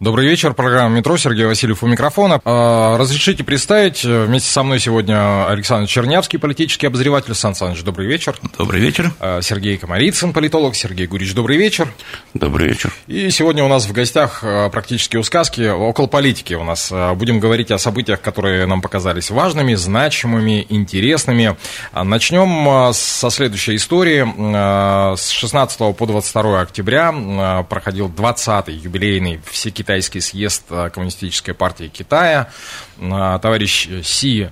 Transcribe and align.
Добрый 0.00 0.28
вечер, 0.28 0.54
программа 0.54 0.98
«Метро», 0.98 1.16
Сергей 1.16 1.46
Васильев 1.46 1.82
у 1.82 1.88
микрофона. 1.88 2.40
А, 2.44 2.96
Разрешите 2.98 3.42
представить, 3.42 4.04
э, 4.04 4.26
вместе 4.26 4.48
со 4.48 4.62
мной 4.62 4.78
сегодня 4.78 5.48
Александр 5.48 5.88
Чернявский, 5.88 6.38
политический 6.38 6.86
обозреватель. 6.86 7.34
Сан 7.34 7.56
Саныч, 7.56 7.82
добрый 7.82 8.06
вечер. 8.06 8.38
Добрый 8.56 8.80
вечер. 8.80 9.10
А, 9.18 9.42
Сергей 9.42 9.76
Комарицын, 9.76 10.32
политолог. 10.32 10.76
Сергей 10.76 11.08
Гурич, 11.08 11.34
добрый 11.34 11.56
вечер. 11.56 11.88
Добрый 12.32 12.68
вечер. 12.68 12.94
И 13.08 13.28
сегодня 13.30 13.64
у 13.64 13.68
нас 13.68 13.86
в 13.86 13.92
гостях 13.92 14.44
э, 14.44 14.70
практически 14.70 15.16
у 15.16 15.24
сказки 15.24 15.68
около 15.68 16.06
политики 16.06 16.54
у 16.54 16.62
нас. 16.62 16.92
Будем 17.16 17.40
говорить 17.40 17.72
о 17.72 17.78
событиях, 17.78 18.20
которые 18.20 18.66
нам 18.66 18.80
показались 18.80 19.30
важными, 19.32 19.74
значимыми, 19.74 20.64
интересными. 20.68 21.56
А, 21.92 22.04
Начнем 22.04 22.92
со 22.94 23.30
следующей 23.30 23.74
истории. 23.74 25.16
С 25.16 25.30
16 25.30 25.96
по 25.96 26.06
22 26.06 26.60
октября 26.60 27.64
проходил 27.68 28.08
20-й 28.08 28.74
юбилейный 28.74 29.40
Всекитайский 29.88 30.20
съезд 30.20 30.64
э, 30.68 30.90
Коммунистической 30.90 31.54
партии 31.54 31.88
Китая. 31.88 32.48
Э, 32.98 33.38
Товарищ 33.40 33.88
Си 34.04 34.50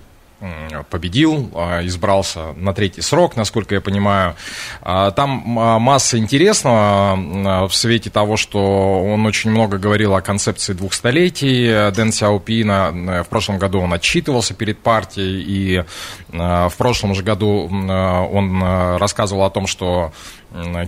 победил, 0.91 1.51
а, 1.55 1.81
избрался 1.87 2.53
на 2.53 2.75
третий 2.75 3.01
срок, 3.01 3.37
насколько 3.37 3.75
я 3.75 3.81
понимаю. 3.81 4.37
Там 4.83 5.31
масса 5.31 6.19
интересного 6.19 7.67
в 7.67 7.75
свете 7.75 8.11
того, 8.11 8.37
что 8.37 9.03
он 9.03 9.25
очень 9.25 9.51
много 9.51 9.79
говорил 9.79 10.15
о 10.15 10.21
концепции 10.21 10.75
двух 10.75 10.93
столетий 10.93 11.67
э, 11.67 11.91
Дэн 11.91 12.13
Сяопина. 12.13 12.93
Э, 12.93 13.23
В 13.23 13.29
прошлом 13.29 13.57
году 13.59 13.81
он 13.81 13.95
отчитывался 13.95 14.53
перед 14.53 14.79
партией, 14.79 15.43
и 15.43 15.77
э, 15.79 15.85
в 16.69 16.75
прошлом 16.77 17.15
же 17.15 17.23
году 17.23 17.67
э, 17.71 18.29
он 18.31 18.63
э, 18.63 18.99
рассказывал 18.99 19.45
о 19.45 19.51
том, 19.51 19.67
что 19.67 20.13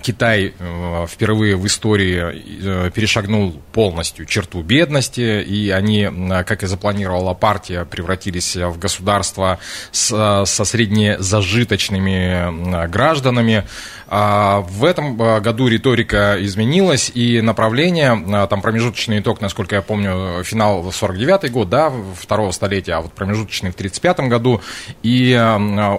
Китай 0.03 0.55
э, 0.59 1.07
впервые 1.09 1.57
в 1.57 1.67
истории 1.67 2.87
э, 2.87 2.91
перешагнул 2.91 3.53
полностью 3.73 4.25
черту 4.25 4.63
бедности, 4.63 5.43
и 5.43 5.69
они, 5.71 6.09
как 6.47 6.63
и 6.63 6.67
запланировала 6.67 7.35
партия, 7.35 7.85
превратились 7.85 8.57
в 8.57 8.79
государство 8.79 9.59
со 9.91 10.47
среднезажиточными 10.47 12.87
гражданами. 12.87 13.65
А 14.11 14.61
В 14.61 14.85
этом 14.85 15.21
э, 15.21 15.41
году 15.41 15.69
риторика 15.69 16.39
изменилась, 16.41 17.11
и 17.13 17.43
направление, 17.43 18.47
там 18.49 18.63
промежуточный 18.63 19.21
итог, 19.21 19.43
насколько 19.43 19.77
я 19.77 19.83
помню, 19.83 20.43
финал 20.45 20.89
49-й 20.89 21.51
год, 21.51 21.69
да, 21.69 21.93
второго 22.17 22.53
столетия, 22.53 22.95
а 22.95 23.03
вот 23.03 23.13
промежуточный 23.13 23.71
в 23.71 23.77
35-м 23.77 24.31
году, 24.31 24.63
и 25.03 25.39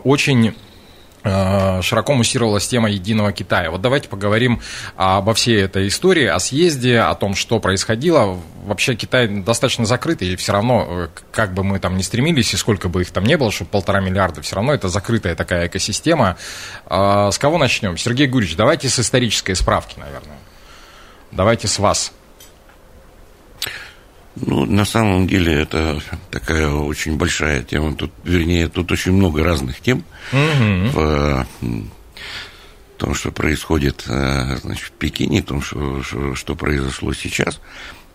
очень 0.03 0.55
широко 1.23 2.13
муссировалась 2.13 2.67
тема 2.67 2.89
единого 2.89 3.31
Китая. 3.31 3.71
Вот 3.71 3.81
давайте 3.81 4.07
поговорим 4.07 4.61
обо 4.95 5.33
всей 5.33 5.61
этой 5.61 5.87
истории, 5.87 6.25
о 6.25 6.39
съезде, 6.39 6.99
о 6.99 7.13
том, 7.15 7.35
что 7.35 7.59
происходило. 7.59 8.39
Вообще 8.65 8.95
Китай 8.95 9.27
достаточно 9.27 9.85
закрытый, 9.85 10.29
и 10.29 10.35
все 10.35 10.53
равно, 10.53 10.85
э, 10.89 11.07
как 11.31 11.53
бы 11.53 11.63
мы 11.63 11.79
там 11.79 11.97
ни 11.97 12.01
стремились, 12.01 12.53
и 12.53 12.57
сколько 12.57 12.89
бы 12.89 13.01
их 13.01 13.11
там 13.11 13.23
не 13.23 13.37
было, 13.37 13.51
чтобы 13.51 13.71
полтора 13.71 13.99
миллиарда, 13.99 14.41
все 14.41 14.55
равно 14.55 14.73
это 14.73 14.89
закрытая 14.89 15.35
такая 15.35 15.67
экосистема. 15.67 16.37
А, 16.85 17.31
С 17.31 17.37
кого 17.37 17.57
начнем? 17.57 17.97
Сергей 17.97 18.27
Гурич, 18.27 18.55
давайте 18.55 18.89
с 18.89 18.99
исторической 18.99 19.53
справки, 19.53 19.97
наверное. 19.97 20.37
Давайте 21.31 21.67
с 21.67 21.79
вас. 21.79 22.11
Ну, 24.41 24.65
на 24.65 24.85
самом 24.85 25.27
деле, 25.27 25.53
это 25.53 26.01
такая 26.31 26.69
очень 26.69 27.17
большая 27.17 27.63
тема. 27.63 27.95
Тут, 27.95 28.11
вернее, 28.23 28.67
тут 28.67 28.91
очень 28.91 29.13
много 29.13 29.43
разных 29.43 29.81
тем 29.81 30.03
в 30.31 31.45
том, 32.99 33.15
что 33.15 33.31
происходит 33.31 34.03
э, 34.07 34.57
значит, 34.57 34.87
в 34.87 34.91
Пекине, 34.91 35.41
в 35.41 35.45
том, 35.45 35.61
что, 35.61 36.03
что, 36.03 36.35
что 36.35 36.55
произошло 36.55 37.13
сейчас. 37.13 37.61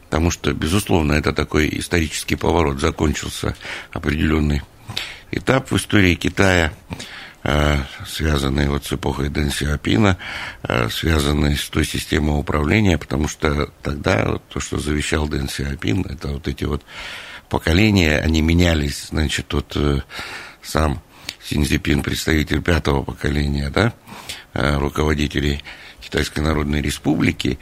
Потому 0.04 0.30
что, 0.30 0.52
безусловно, 0.52 1.14
это 1.14 1.32
такой 1.32 1.68
исторический 1.78 2.36
поворот. 2.36 2.80
Закончился 2.80 3.56
определенный 3.92 4.62
этап 5.32 5.70
в 5.70 5.76
истории 5.76 6.14
Китая, 6.14 6.72
э, 7.44 7.78
связанный 8.06 8.68
вот 8.68 8.84
с 8.84 8.92
эпохой 8.92 9.28
Дэн 9.28 9.50
Сяопина, 9.50 10.18
э, 10.62 10.88
связанный 10.90 11.56
с 11.56 11.68
той 11.68 11.84
системой 11.84 12.38
управления, 12.40 12.98
потому 12.98 13.28
что 13.28 13.70
тогда 13.82 14.38
то, 14.48 14.60
что 14.60 14.78
завещал 14.78 15.28
Дэн 15.28 15.48
Сяопин, 15.48 16.04
это 16.08 16.28
вот 16.28 16.48
эти 16.48 16.64
вот 16.64 16.82
поколения, 17.48 18.18
они 18.18 18.42
менялись, 18.42 19.08
значит, 19.10 19.52
вот 19.52 19.76
э, 19.76 20.00
сам 20.62 21.00
Синьцзипин, 21.42 22.02
представитель 22.02 22.62
пятого 22.62 23.02
поколения, 23.02 23.70
да, 23.70 23.92
руководителей 24.54 25.62
Китайской 26.04 26.40
Народной 26.40 26.80
Республики. 26.80 27.58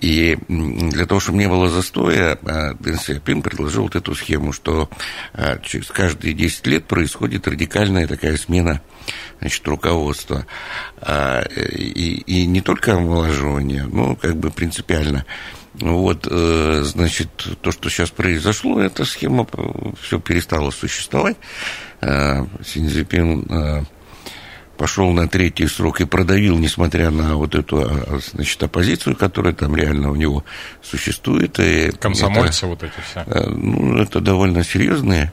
И 0.00 0.38
для 0.48 1.06
того, 1.06 1.20
чтобы 1.20 1.38
не 1.38 1.48
было 1.48 1.68
застоя, 1.68 2.38
э, 2.40 2.74
Дэн 2.78 2.98
Сяопин 2.98 3.42
предложил 3.42 3.82
вот 3.82 3.96
эту 3.96 4.14
схему, 4.14 4.52
что 4.52 4.88
э, 5.34 5.58
через 5.62 5.88
каждые 5.88 6.34
10 6.34 6.66
лет 6.66 6.86
происходит 6.86 7.46
радикальная 7.46 8.06
такая 8.06 8.36
смена 8.36 8.80
значит, 9.40 9.66
руководства. 9.68 10.46
А, 10.96 11.42
И, 11.42 12.22
и 12.26 12.46
не 12.46 12.60
только 12.60 12.94
омоложение, 12.94 13.84
но 13.84 14.16
как 14.16 14.36
бы 14.36 14.50
принципиально. 14.50 15.26
Вот, 15.74 16.28
э, 16.30 16.82
значит, 16.84 17.28
то, 17.60 17.72
что 17.72 17.90
сейчас 17.90 18.10
произошло, 18.10 18.80
эта 18.80 19.04
схема 19.04 19.46
все 20.00 20.20
перестала 20.20 20.70
существовать. 20.70 21.36
Э, 22.00 22.44
Синьцзипин 22.64 23.46
э, 23.48 23.82
пошел 24.76 25.10
на 25.12 25.28
третий 25.28 25.66
срок 25.66 26.00
и 26.00 26.04
продавил, 26.04 26.58
несмотря 26.58 27.10
на 27.10 27.36
вот 27.36 27.54
эту, 27.54 27.80
а, 27.80 28.18
значит, 28.32 28.62
оппозицию, 28.62 29.16
которая 29.16 29.54
там 29.54 29.74
реально 29.76 30.10
у 30.10 30.16
него 30.16 30.44
существует. 30.82 31.58
И 31.60 31.90
Комсомольцы 31.98 32.60
это, 32.60 32.66
вот 32.66 32.82
эти 32.82 32.92
все. 33.10 33.24
э, 33.26 33.48
ну, 33.48 33.98
это 33.98 34.20
довольно 34.20 34.64
серьезные 34.64 35.32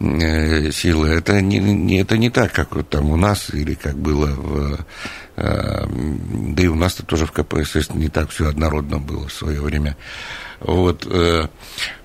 э, 0.00 0.70
силы. 0.72 1.08
Это 1.08 1.40
не, 1.40 1.58
не, 1.58 2.00
это 2.00 2.18
не 2.18 2.30
так, 2.30 2.52
как 2.52 2.74
вот 2.74 2.88
там 2.88 3.10
у 3.10 3.16
нас, 3.16 3.50
или 3.52 3.74
как 3.74 3.96
было 3.96 4.26
в... 4.26 4.78
э, 5.36 5.86
Да 5.86 6.62
и 6.62 6.66
у 6.66 6.74
нас-то 6.74 7.04
тоже 7.04 7.26
в 7.26 7.32
КПСС 7.32 7.90
не 7.94 8.08
так 8.08 8.30
все 8.30 8.48
однородно 8.48 8.98
было 8.98 9.28
в 9.28 9.32
свое 9.32 9.60
время. 9.60 9.96
Вот. 10.60 11.06
э, 11.08 11.46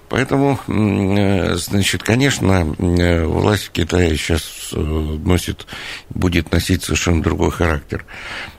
Поэтому, 0.10 0.60
э, 0.68 1.56
значит, 1.56 2.04
конечно, 2.04 2.76
э, 2.78 3.26
власть 3.26 3.64
в 3.64 3.72
Китае 3.72 4.16
сейчас 4.16 4.70
э, 4.72 4.78
носит, 4.78 5.66
будет 6.10 6.52
носить 6.52 6.84
совершенно 6.84 7.24
другой 7.24 7.52
характер. 7.52 8.06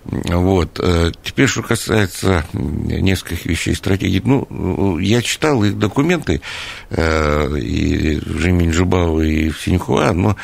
Вот. 0.05 0.79
Теперь, 1.23 1.47
что 1.49 1.63
касается 1.63 2.45
нескольких 2.53 3.47
вещей 3.47 3.75
стратегии, 3.75 4.21
ну, 4.23 4.99
я 4.99 5.23
читал 5.23 5.65
их 5.65 5.79
документы 5.79 6.43
и 6.91 8.21
в 8.23 8.39
Жемин 8.39 8.71
Жубау, 8.71 9.23
и 9.23 9.49
в 9.49 9.59
Синьхуа, 9.59 10.13
но, 10.13 10.37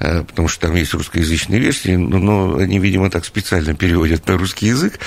потому 0.00 0.48
что 0.48 0.66
там 0.66 0.74
есть 0.74 0.94
русскоязычные 0.94 1.60
версии, 1.60 1.94
но, 1.94 2.18
но 2.18 2.56
они, 2.56 2.80
видимо, 2.80 3.08
так 3.08 3.24
специально 3.24 3.76
переводят 3.76 4.26
на 4.26 4.36
русский 4.36 4.66
язык. 4.66 4.98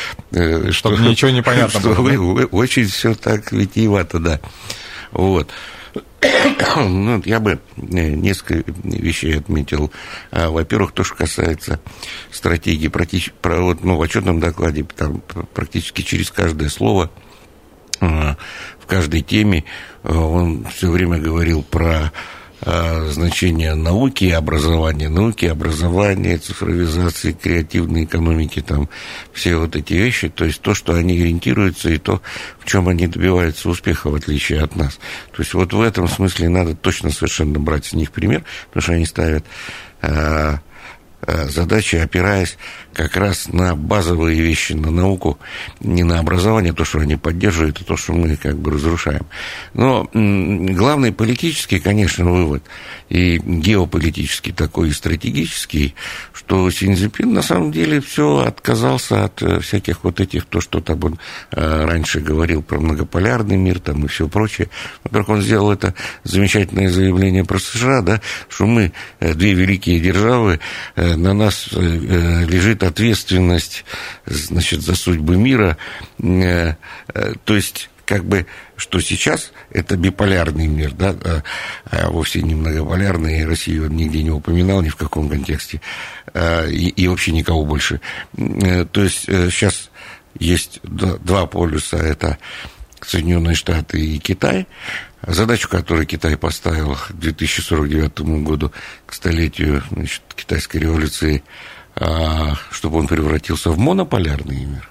Чтобы 0.71 0.99
ничего 0.99 1.31
не 1.31 1.43
понятно 1.43 1.77
что 1.81 2.01
было, 2.01 2.39
да? 2.39 2.45
очень 2.45 2.85
все 2.85 3.13
так 3.13 3.51
витиевато, 3.51 4.19
да. 4.19 4.39
Вот. 5.11 5.49
Ну, 6.77 7.21
я 7.25 7.39
бы 7.39 7.59
э, 7.77 7.81
несколько 7.81 8.71
вещей 8.83 9.37
отметил. 9.37 9.91
А, 10.31 10.49
Во-первых, 10.49 10.91
то, 10.91 11.03
что 11.03 11.15
касается 11.15 11.79
стратегии, 12.31 12.89
практи- 12.89 13.31
про, 13.41 13.61
вот, 13.61 13.83
ну, 13.83 13.95
в 13.95 14.01
отчетном 14.01 14.39
докладе 14.39 14.83
там 14.83 15.21
пр- 15.21 15.45
практически 15.53 16.01
через 16.01 16.29
каждое 16.31 16.69
слово 16.69 17.09
а, 17.99 18.37
в 18.79 18.85
каждой 18.85 19.21
теме 19.21 19.63
а, 20.03 20.13
он 20.19 20.65
все 20.65 20.91
время 20.91 21.17
говорил 21.19 21.63
про 21.63 22.11
значение 22.61 23.75
науки 23.75 24.25
образования, 24.25 25.09
науки, 25.09 25.45
образования, 25.45 26.37
цифровизации, 26.37 27.31
креативной 27.31 28.05
экономики, 28.05 28.61
там 28.61 28.89
все 29.31 29.57
вот 29.57 29.75
эти 29.75 29.93
вещи, 29.93 30.29
то 30.29 30.43
есть 30.43 30.61
то, 30.61 30.73
что 30.73 30.93
они 30.93 31.19
ориентируются 31.19 31.89
и 31.89 31.97
то, 31.97 32.21
в 32.59 32.65
чем 32.65 32.87
они 32.87 33.07
добиваются 33.07 33.69
успеха, 33.69 34.09
в 34.09 34.15
отличие 34.15 34.63
от 34.63 34.75
нас. 34.75 34.99
То 35.31 35.43
есть 35.43 35.53
вот 35.53 35.71
в 35.71 35.81
этом 35.81 36.07
смысле 36.07 36.49
надо 36.49 36.75
точно 36.75 37.11
совершенно 37.11 37.59
брать 37.59 37.85
с 37.85 37.93
них 37.93 38.11
пример, 38.11 38.43
потому 38.69 38.81
что 38.81 38.93
они 38.93 39.05
ставят 39.05 39.45
а, 40.01 40.59
а, 41.21 41.45
задачи, 41.45 41.95
опираясь 41.95 42.57
как 42.97 43.15
раз 43.15 43.47
на 43.47 43.75
базовые 43.75 44.41
вещи, 44.41 44.73
на 44.73 44.89
науку, 44.89 45.37
не 45.79 46.03
на 46.03 46.19
образование, 46.19 46.73
то, 46.73 46.83
что 46.83 46.99
они 46.99 47.15
поддерживают, 47.15 47.79
а 47.79 47.83
то, 47.83 47.95
что 47.95 48.13
мы 48.13 48.35
как 48.35 48.57
бы 48.57 48.71
разрушаем. 48.71 49.25
Но 49.73 50.09
главный 50.11 51.11
политический, 51.13 51.79
конечно, 51.79 52.25
вывод, 52.25 52.63
и 53.09 53.37
геополитический 53.37 54.51
такой, 54.51 54.89
и 54.89 54.91
стратегический, 54.91 55.93
что 56.33 56.69
Синьцзипин 56.69 57.33
на 57.33 57.41
самом 57.41 57.71
деле 57.71 58.01
все 58.01 58.39
отказался 58.39 59.25
от 59.25 59.41
э, 59.43 59.59
всяких 59.59 60.03
вот 60.03 60.19
этих, 60.19 60.45
то, 60.45 60.59
что 60.59 60.81
там 60.81 61.03
он 61.03 61.19
э, 61.51 61.85
раньше 61.85 62.19
говорил 62.19 62.63
про 62.63 62.79
многополярный 62.79 63.57
мир 63.57 63.79
там 63.79 64.05
и 64.05 64.07
все 64.07 64.27
прочее. 64.27 64.69
Во-первых, 65.03 65.29
он 65.29 65.41
сделал 65.41 65.71
это 65.71 65.93
замечательное 66.23 66.89
заявление 66.89 67.45
про 67.45 67.59
США, 67.59 68.01
да, 68.01 68.21
что 68.49 68.65
мы 68.65 68.91
э, 69.19 69.33
две 69.35 69.53
великие 69.53 69.99
державы, 69.99 70.59
на 70.95 71.33
нас 71.33 71.69
лежит 71.71 72.83
ответственность, 72.87 73.85
значит, 74.25 74.81
за 74.81 74.95
судьбы 74.95 75.37
мира, 75.37 75.77
то 76.17 77.55
есть 77.55 77.89
как 78.07 78.23
бы, 78.23 78.47
что 78.77 79.01
сейчас 79.01 79.51
это 79.69 79.97
биполярный 79.97 80.65
мир, 80.65 80.93
да, 80.93 81.09
а, 81.23 81.43
а 81.91 82.09
вовсе 82.09 82.41
не 82.41 82.55
многополярный, 82.55 83.41
и 83.41 83.45
Россию 83.45 83.87
он 83.87 83.97
нигде 83.97 84.23
не 84.23 84.31
упоминал, 84.31 84.81
ни 84.81 84.87
в 84.87 84.95
каком 84.95 85.27
контексте, 85.29 85.81
а, 86.33 86.65
и, 86.65 86.87
и 86.87 87.07
вообще 87.09 87.33
никого 87.33 87.65
больше. 87.65 87.99
То 88.33 89.03
есть 89.03 89.25
сейчас 89.25 89.91
есть 90.39 90.79
два 90.83 91.45
полюса, 91.47 91.97
это 91.97 92.37
Соединенные 93.05 93.55
Штаты 93.55 93.99
и 93.99 94.19
Китай, 94.19 94.67
задачу, 95.21 95.67
которую 95.67 96.07
Китай 96.07 96.37
поставил 96.37 96.95
к 96.95 97.11
2049 97.11 98.21
году, 98.43 98.71
к 99.05 99.13
столетию 99.13 99.83
значит, 99.91 100.21
китайской 100.33 100.77
революции, 100.77 101.43
чтобы 102.71 102.99
он 102.99 103.07
превратился 103.07 103.71
в 103.71 103.77
монополярный 103.79 104.65
мир. 104.65 104.89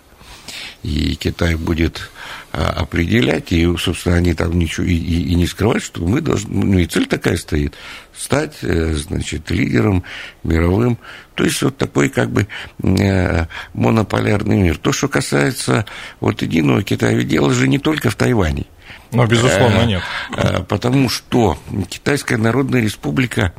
И 0.82 1.16
Китай 1.16 1.56
будет 1.56 2.10
а, 2.52 2.70
определять, 2.70 3.52
и, 3.52 3.76
собственно, 3.76 4.16
они 4.16 4.34
там 4.34 4.58
ничего 4.58 4.86
и, 4.86 4.94
и, 4.94 5.32
и 5.32 5.34
не 5.34 5.46
скрывают, 5.46 5.82
что 5.82 6.00
мы 6.00 6.20
должны, 6.20 6.64
ну 6.64 6.78
и 6.78 6.86
цель 6.86 7.06
такая 7.06 7.36
стоит, 7.36 7.74
стать, 8.16 8.58
э, 8.62 8.94
значит, 8.94 9.50
лидером 9.50 10.04
мировым. 10.42 10.96
То 11.34 11.44
есть 11.44 11.60
вот 11.62 11.76
такой 11.76 12.08
как 12.08 12.30
бы 12.30 12.46
э, 12.82 13.46
монополярный 13.74 14.58
мир. 14.58 14.78
То, 14.78 14.92
что 14.92 15.08
касается 15.08 15.84
вот 16.20 16.40
единого 16.40 16.82
Китая, 16.82 17.14
ведь 17.14 17.28
дело 17.28 17.52
же 17.52 17.68
не 17.68 17.78
только 17.78 18.08
в 18.08 18.14
Тайване. 18.14 18.64
Ну, 19.12 19.26
безусловно, 19.26 19.84
нет. 19.84 20.02
Э, 20.36 20.62
потому 20.62 21.08
что 21.08 21.58
Китайская 21.88 22.36
Народная 22.36 22.80
Республика 22.80 23.52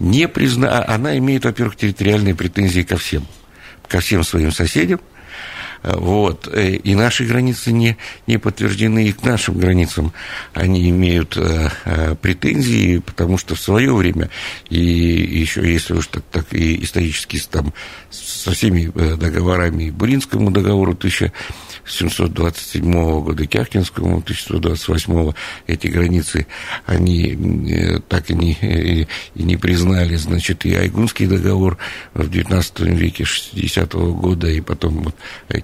не 0.00 0.26
призна... 0.26 0.80
А 0.80 0.94
она 0.94 1.16
имеет, 1.18 1.44
во-первых, 1.44 1.76
территориальные 1.76 2.34
претензии 2.34 2.82
ко 2.82 2.96
всем, 2.96 3.26
ко 3.86 4.00
всем 4.00 4.24
своим 4.24 4.50
соседям, 4.50 5.00
вот. 5.82 6.48
Э, 6.52 6.72
и 6.72 6.94
наши 6.94 7.24
границы 7.24 7.72
не, 7.72 7.96
не 8.26 8.38
подтверждены, 8.38 9.08
и 9.08 9.12
к 9.12 9.22
нашим 9.22 9.58
границам 9.58 10.12
они 10.52 10.90
имеют 10.90 11.36
э, 11.36 11.70
э, 11.84 12.14
претензии, 12.16 12.98
потому 12.98 13.38
что 13.38 13.54
в 13.54 13.60
свое 13.60 13.94
время, 13.94 14.30
и 14.68 14.78
еще 14.78 15.60
если 15.70 15.94
уж 15.94 16.06
так, 16.08 16.24
так 16.30 16.52
и 16.52 16.82
исторически 16.82 17.40
там 17.50 17.72
со 18.10 18.52
всеми 18.52 18.86
договорами, 19.16 19.90
Буринскому 19.90 20.50
договору 20.50 20.92
1000 20.92 21.32
727 21.86 23.22
года, 23.22 23.46
Кяхтинскому 23.46 24.18
1128 24.18 25.32
эти 25.66 25.86
границы, 25.88 26.46
они 26.86 27.98
так 28.08 28.30
и 28.30 28.34
не, 28.34 28.52
и, 28.52 29.08
и 29.34 29.42
не 29.42 29.56
признали, 29.56 30.16
значит, 30.16 30.64
и 30.66 30.74
Айгунский 30.74 31.26
договор 31.26 31.78
в 32.14 32.28
XIX 32.28 32.94
веке 32.94 33.24
60-го 33.24 34.14
года, 34.14 34.48
и 34.48 34.60
потом 34.60 35.02
вот 35.02 35.16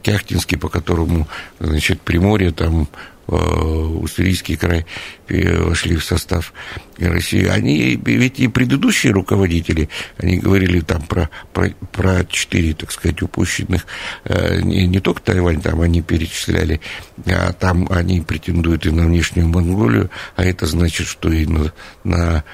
Кяхтинский, 0.07 0.57
по 0.57 0.69
которому, 0.69 1.27
значит, 1.59 2.01
Приморье 2.01 2.53
там 2.53 2.89
Э, 3.29 3.35
Уссурийский 3.35 4.57
край 4.57 4.87
вошли 5.29 5.97
в 5.97 6.05
состав 6.05 6.53
России, 6.99 7.45
они, 7.47 8.01
ведь 8.05 8.39
и 8.39 8.47
предыдущие 8.47 9.13
руководители, 9.13 9.89
они 10.19 10.37
говорили 10.37 10.79
там 10.79 11.03
про, 11.03 11.29
про, 11.53 11.71
про 11.91 12.25
четыре, 12.27 12.75
так 12.75 12.93
сказать, 12.93 13.21
упущенных, 13.23 13.85
э, 14.25 14.61
не, 14.61 14.87
не 14.87 15.01
только 15.01 15.23
Тайвань, 15.23 15.61
там 15.61 15.81
они 15.81 16.03
перечисляли, 16.03 16.81
а 17.27 17.53
там 17.53 17.89
они 17.91 18.21
претендуют 18.21 18.87
и 18.87 18.91
на 18.91 19.07
внешнюю 19.07 19.49
Монголию, 19.49 20.09
а 20.37 20.45
это 20.45 20.67
значит, 20.67 21.09
что 21.09 21.33
и 21.33 21.47
на, 21.47 21.73
на 22.05 22.45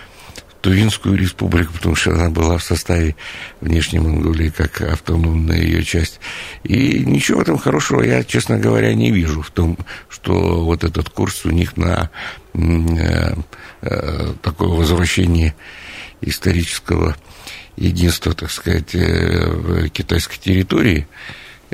Тувинскую 0.62 1.18
республику, 1.18 1.72
потому 1.74 1.96
что 1.96 2.12
она 2.12 2.30
была 2.30 2.56
в 2.56 2.62
составе 2.62 3.16
внешней 3.60 3.98
Монголии 3.98 4.48
как 4.48 4.80
автономная 4.80 5.60
ее 5.60 5.82
часть. 5.82 6.20
И 6.62 7.00
ничего 7.04 7.40
в 7.40 7.42
этом 7.42 7.58
хорошего 7.58 8.00
я, 8.00 8.22
честно 8.22 8.58
говоря, 8.58 8.94
не 8.94 9.10
вижу 9.10 9.42
в 9.42 9.50
том, 9.50 9.76
что 10.08 10.64
вот 10.64 10.84
этот 10.84 11.10
курс 11.10 11.44
у 11.44 11.50
них 11.50 11.76
на 11.76 12.10
э, 12.54 13.34
э, 13.82 14.32
такое 14.40 14.68
возвращение 14.68 15.54
исторического 16.20 17.16
единства, 17.76 18.32
так 18.32 18.50
сказать, 18.50 18.94
э, 18.94 19.88
китайской 19.92 20.38
территории– 20.38 21.08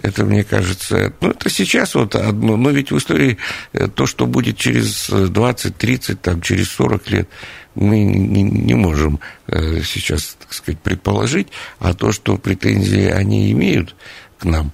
это, 0.03 0.25
мне 0.25 0.45
кажется, 0.45 1.13
ну, 1.21 1.31
это 1.31 1.51
сейчас 1.51 1.95
вот 1.95 2.15
одно, 2.15 2.57
но 2.57 2.71
ведь 2.71 2.91
в 2.91 2.99
истории 2.99 3.39
э, 3.73 3.89
то, 3.89 4.07
что 4.07 4.27
будет 4.27 4.57
через 4.57 5.09
20, 5.11 5.77
30, 5.77 6.21
там, 6.21 6.41
через 6.41 6.71
40 6.71 7.11
лет, 7.11 7.29
мы 7.79 8.03
не, 8.03 8.43
не 8.43 8.75
можем 8.75 9.21
э, 9.47 9.81
сейчас, 9.83 10.37
так 10.39 10.53
сказать, 10.53 10.81
предположить, 10.81 11.49
а 11.79 11.95
то, 11.95 12.13
что 12.13 12.37
претензии 12.37 13.07
они 13.07 13.51
имеют 13.53 13.95
к 14.39 14.45
нам, 14.45 14.73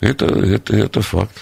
это, 0.00 0.26
это, 0.26 0.76
это 0.76 1.02
факт. 1.02 1.36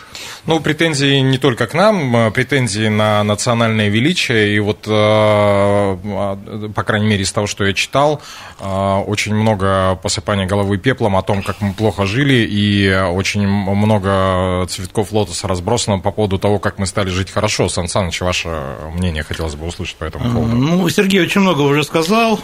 Ну, 0.47 0.61
претензии 0.61 1.21
не 1.21 1.39
только 1.39 1.67
к 1.67 1.75
нам, 1.75 2.17
а 2.17 2.31
претензии 2.31 2.89
на 2.89 3.23
национальное 3.25 3.89
величие. 3.89 4.57
И 4.57 4.61
вот, 4.61 4.87
а, 4.89 5.99
а, 6.05 6.69
по 6.75 6.83
крайней 6.85 7.07
мере, 7.07 7.23
из 7.23 7.33
того, 7.33 7.47
что 7.47 7.65
я 7.65 7.73
читал, 7.75 8.23
очень 8.59 9.35
много 9.35 9.99
посыпания 10.03 10.47
головы 10.47 10.79
пеплом 10.79 11.17
о 11.17 11.23
том, 11.23 11.43
как 11.43 11.61
мы 11.61 11.75
плохо 11.75 12.07
жили, 12.07 12.47
и 12.49 12.91
очень 13.13 13.47
много 13.47 14.67
цветков 14.69 15.13
лотоса 15.13 15.49
разбросано 15.49 15.99
по 15.99 16.11
поводу 16.11 16.39
того, 16.39 16.59
как 16.59 16.79
мы 16.79 16.87
стали 16.87 17.11
жить 17.11 17.31
хорошо. 17.31 17.69
Сан 17.69 17.89
Саныч, 17.89 18.21
ваше 18.21 18.77
мнение 18.95 19.23
хотелось 19.23 19.55
бы 19.55 19.67
услышать 19.67 19.97
по 19.97 20.05
этому 20.05 20.33
поводу. 20.33 20.57
Ну, 20.57 20.89
Сергей 20.89 21.21
очень 21.21 21.43
много 21.43 21.63
уже 21.63 21.85
сказал 21.85 22.41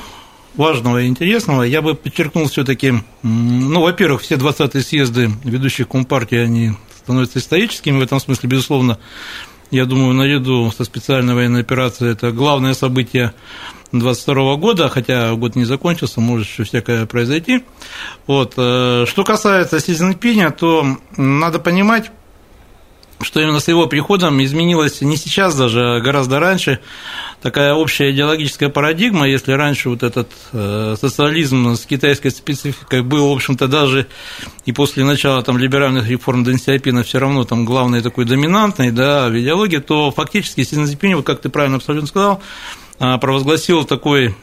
важного 0.54 1.02
и 1.02 1.06
интересного. 1.06 1.62
Я 1.62 1.82
бы 1.82 1.94
подчеркнул 1.94 2.49
все-таки, 2.49 2.94
ну, 3.22 3.81
во-первых, 3.81 4.22
все 4.22 4.37
20-е 4.37 4.82
съезды 4.82 5.31
ведущих 5.44 5.88
Компартии, 5.88 6.38
они 6.38 6.72
становятся 6.96 7.38
историческими, 7.38 7.99
в 7.99 8.02
этом 8.02 8.20
смысле, 8.20 8.49
безусловно, 8.49 8.99
я 9.70 9.87
думаю, 9.87 10.12
наряду 10.12 10.70
со 10.70 10.84
специальной 10.84 11.34
военной 11.34 11.60
операцией 11.60 12.12
это 12.12 12.31
главное 12.31 12.75
событие 12.75 13.32
22 13.93 14.56
года, 14.56 14.88
хотя 14.88 15.32
год 15.34 15.56
не 15.56 15.64
закончился, 15.64 16.20
может 16.20 16.46
еще 16.46 16.64
всякое 16.64 17.06
произойти. 17.06 17.64
Вот. 18.26 18.54
Э, 18.56 19.04
что 19.09 19.25
касается 19.25 19.80
Си 19.80 19.94
Цзиньпиня, 19.94 20.50
то 20.50 20.99
надо 21.16 21.59
понимать, 21.59 22.11
что 23.23 23.41
именно 23.41 23.61
с 23.61 23.69
его 23.69 23.87
приходом 23.87 24.43
изменилась 24.43 25.00
не 25.00 25.17
сейчас 25.17 25.57
даже, 25.57 25.97
а 25.97 26.00
гораздо 26.00 26.41
раньше. 26.41 26.81
Такая 27.41 27.75
общая 27.75 28.12
идеологическая 28.12 28.69
парадигма, 28.69 29.29
если 29.29 29.52
раньше 29.52 29.88
вот 29.88 30.02
этот 30.02 30.31
э, 30.52 30.95
социализм 31.00 31.75
с 31.75 31.87
китайской 31.87 32.31
спецификой 32.31 33.02
был, 33.02 33.29
в 33.29 33.33
общем-то, 33.33 33.67
даже 33.67 34.07
и 34.64 34.73
после 34.73 35.05
начала 35.05 35.43
там 35.43 35.59
либеральных 35.59 36.09
реформ 36.09 36.45
Дэн 36.45 36.59
Сяопина 36.59 37.02
все 37.02 37.19
равно 37.19 37.45
там 37.45 37.64
главный 37.64 38.00
такой 38.00 38.25
доминантный, 38.25 38.93
да, 38.93 39.29
в 39.29 39.38
идеологии, 39.38 39.79
то 39.79 40.11
фактически 40.11 40.62
Си 40.62 40.76
Цзиньпинь, 40.76 41.23
как 41.23 41.41
ты 41.41 41.49
правильно 41.49 41.79
абсолютно 41.79 42.07
сказал, 42.07 42.43
провозгласил 43.21 43.85
такой 43.85 44.35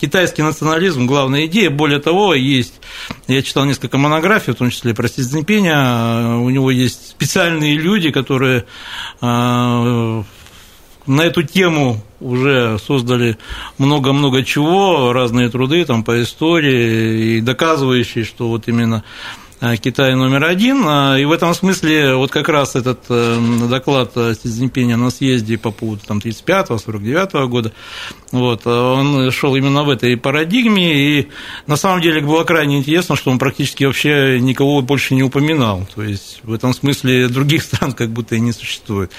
китайский 0.00 0.42
национализм, 0.42 1.06
главная 1.06 1.44
идея. 1.46 1.68
Более 1.68 1.98
того, 1.98 2.34
есть, 2.34 2.80
я 3.26 3.42
читал 3.42 3.66
несколько 3.66 3.98
монографий, 3.98 4.54
в 4.54 4.56
том 4.56 4.70
числе 4.70 4.94
про 4.94 5.08
Си 5.08 5.22
Цзиньпиня, 5.22 5.74
а, 5.76 6.38
у 6.38 6.48
него 6.48 6.70
есть 6.70 7.10
специальные 7.10 7.76
люди, 7.76 8.10
которые 8.10 8.64
а, 9.20 10.24
на 11.06 11.20
эту 11.22 11.42
тему 11.42 12.02
уже 12.20 12.78
создали 12.78 13.38
много-много 13.76 14.42
чего, 14.42 15.12
разные 15.12 15.50
труды 15.50 15.84
там 15.84 16.02
по 16.02 16.22
истории, 16.22 17.36
и 17.36 17.40
доказывающие, 17.40 18.24
что 18.24 18.48
вот 18.48 18.68
именно 18.68 19.04
Китая 19.82 20.14
номер 20.14 20.44
один. 20.44 20.84
А, 20.86 21.16
и 21.16 21.24
в 21.24 21.32
этом 21.32 21.52
смысле 21.52 22.14
вот 22.14 22.30
как 22.30 22.48
раз 22.48 22.76
этот 22.76 23.00
э, 23.08 23.38
доклад 23.68 24.12
Си 24.14 24.48
Цзиньпиня 24.48 24.96
на 24.96 25.10
съезде 25.10 25.58
по 25.58 25.72
поводу 25.72 26.00
там, 26.06 26.18
35-49 26.18 27.46
года, 27.48 27.72
вот, 28.30 28.66
он 28.66 29.30
шел 29.32 29.56
именно 29.56 29.82
в 29.82 29.90
этой 29.90 30.16
парадигме, 30.16 30.94
и 30.94 31.28
на 31.66 31.76
самом 31.76 32.02
деле 32.02 32.20
было 32.20 32.44
крайне 32.44 32.78
интересно, 32.78 33.16
что 33.16 33.30
он 33.30 33.38
практически 33.38 33.84
вообще 33.84 34.38
никого 34.40 34.80
больше 34.80 35.14
не 35.14 35.22
упоминал. 35.22 35.88
То 35.94 36.02
есть 36.02 36.40
в 36.44 36.52
этом 36.52 36.72
смысле 36.72 37.28
других 37.28 37.62
стран 37.64 37.92
как 37.92 38.10
будто 38.10 38.36
и 38.36 38.40
не 38.40 38.52
существует. 38.52 39.10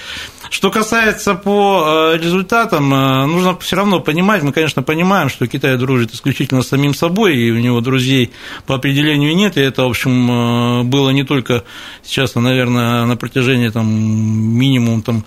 Что 0.48 0.70
касается 0.70 1.34
по 1.34 2.12
э, 2.14 2.18
результатам, 2.18 2.88
нужно 2.88 3.58
все 3.58 3.76
равно 3.76 4.00
понимать, 4.00 4.42
мы, 4.42 4.52
конечно, 4.52 4.82
понимаем, 4.82 5.28
что 5.28 5.46
Китай 5.46 5.76
дружит 5.76 6.14
исключительно 6.14 6.62
с 6.62 6.68
самим 6.68 6.94
собой, 6.94 7.36
и 7.36 7.50
у 7.50 7.58
него 7.58 7.80
друзей 7.80 8.30
по 8.66 8.76
определению 8.76 9.36
нет, 9.36 9.58
и 9.58 9.60
это, 9.60 9.82
в 9.82 9.90
общем, 9.90 10.29
чем 10.30 10.90
было 10.90 11.10
не 11.10 11.24
только 11.24 11.64
сейчас, 12.02 12.34
наверное, 12.34 13.04
на 13.06 13.16
протяжении 13.16 13.68
там, 13.68 13.86
минимум 13.88 15.02
там, 15.02 15.24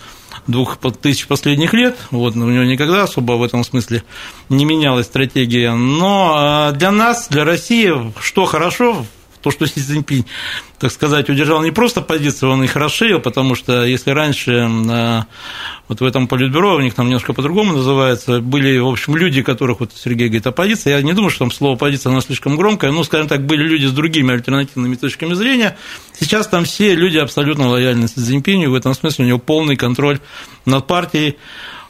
двух 0.48 0.78
тысяч 1.02 1.28
последних 1.28 1.74
лет. 1.74 1.98
Вот, 2.12 2.36
у 2.36 2.50
него 2.50 2.64
никогда 2.64 3.04
особо 3.04 3.34
в 3.34 3.44
этом 3.44 3.64
смысле 3.64 4.04
не 4.50 4.66
менялась 4.66 5.06
стратегия. 5.06 5.74
Но 5.74 6.72
для 6.76 6.92
нас, 6.92 7.28
для 7.30 7.44
России, 7.44 7.92
что 8.20 8.46
хорошо 8.46 9.06
то, 9.44 9.52
что 9.52 9.68
Си 9.68 9.82
Цзиньпинь, 9.82 10.26
так 10.80 10.92
сказать, 10.92 11.30
удержал 11.30 11.62
не 11.62 11.72
просто 11.72 12.02
позицию, 12.02 12.52
он 12.52 12.64
их 12.64 12.76
расширил, 12.76 13.20
потому 13.20 13.56
что 13.56 13.84
если 13.84 14.12
раньше 14.12 15.26
вот 15.88 16.00
в 16.00 16.04
этом 16.06 16.28
политбюро, 16.28 16.76
у 16.76 16.80
них 16.80 16.94
там 16.94 17.08
немножко 17.08 17.34
по-другому 17.34 17.74
называется, 17.74 18.40
были, 18.40 18.80
в 18.80 18.88
общем, 18.88 19.16
люди, 19.18 19.42
которых, 19.42 19.82
вот 19.82 19.92
Сергей 19.94 20.28
говорит, 20.28 20.48
оппозиция, 20.48 20.96
я 20.96 21.02
не 21.04 21.14
думаю, 21.14 21.30
что 21.30 21.40
там 21.40 21.52
слово 21.52 21.76
оппозиция, 21.76 22.10
оно 22.12 22.22
слишком 22.22 22.56
громкое, 22.56 22.92
ну, 22.92 23.04
скажем 23.04 23.28
так, 23.28 23.46
были 23.46 23.68
люди 23.68 23.86
с 23.86 23.92
другими 23.92 24.34
альтернативными 24.34 24.96
точками 24.96 25.34
зрения, 25.34 25.78
сейчас 26.18 26.48
там 26.48 26.64
все 26.64 26.96
люди 26.96 27.18
абсолютно 27.18 27.68
лояльны 27.68 28.08
Си 28.08 28.22
Цзиньпиню, 28.22 28.72
в 28.72 28.76
этом 28.76 28.94
смысле 28.94 29.26
у 29.26 29.28
него 29.28 29.40
полный 29.40 29.76
контроль 29.76 30.20
над 30.66 30.88
партией, 30.88 31.38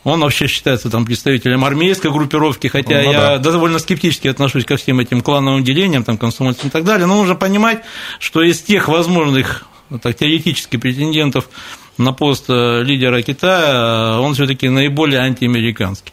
он 0.04 0.20
вообще 0.20 0.48
считается 0.48 0.90
там 0.90 1.06
представителем 1.06 1.64
армейской 1.64 2.12
группировки, 2.12 2.68
хотя 2.68 3.02
ну, 3.02 3.12
я 3.12 3.38
да. 3.38 3.52
довольно 3.52 3.80
скептически 3.80 4.28
отношусь 4.28 4.66
ко 4.66 4.76
всем 4.78 5.00
этим 5.00 5.22
клановым 5.22 5.64
делениям, 5.64 6.04
там, 6.04 6.18
комсомольцам 6.18 6.70
и 6.70 6.72
так 6.72 6.84
далее, 6.84 7.08
но 7.08 7.16
нужно 7.16 7.36
понимать, 7.36 7.84
что 8.20 8.42
из 8.42 8.62
тех 8.62 8.88
возможных 8.88 9.66
так, 10.02 10.16
теоретически 10.16 10.78
претендентов 10.78 11.50
на 11.98 12.12
пост 12.12 12.46
э, 12.50 12.82
лидера 12.84 13.22
Китая, 13.22 14.20
он 14.20 14.34
все-таки 14.34 14.68
наиболее 14.68 15.20
антиамериканский. 15.20 16.12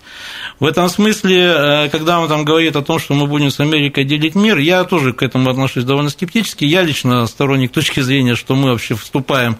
В 0.58 0.66
этом 0.66 0.88
смысле, 0.88 1.38
э, 1.38 1.88
когда 1.88 2.20
он 2.20 2.28
там 2.28 2.44
говорит 2.44 2.76
о 2.76 2.82
том, 2.82 2.98
что 2.98 3.14
мы 3.14 3.26
будем 3.26 3.50
с 3.50 3.60
Америкой 3.60 4.04
делить 4.04 4.34
мир, 4.34 4.58
я 4.58 4.84
тоже 4.84 5.12
к 5.14 5.22
этому 5.22 5.48
отношусь 5.48 5.84
довольно 5.84 6.10
скептически. 6.10 6.64
Я 6.64 6.82
лично 6.82 7.26
сторонник 7.26 7.72
точки 7.72 8.00
зрения, 8.00 8.34
что 8.34 8.54
мы 8.54 8.70
вообще 8.70 8.94
вступаем 8.94 9.56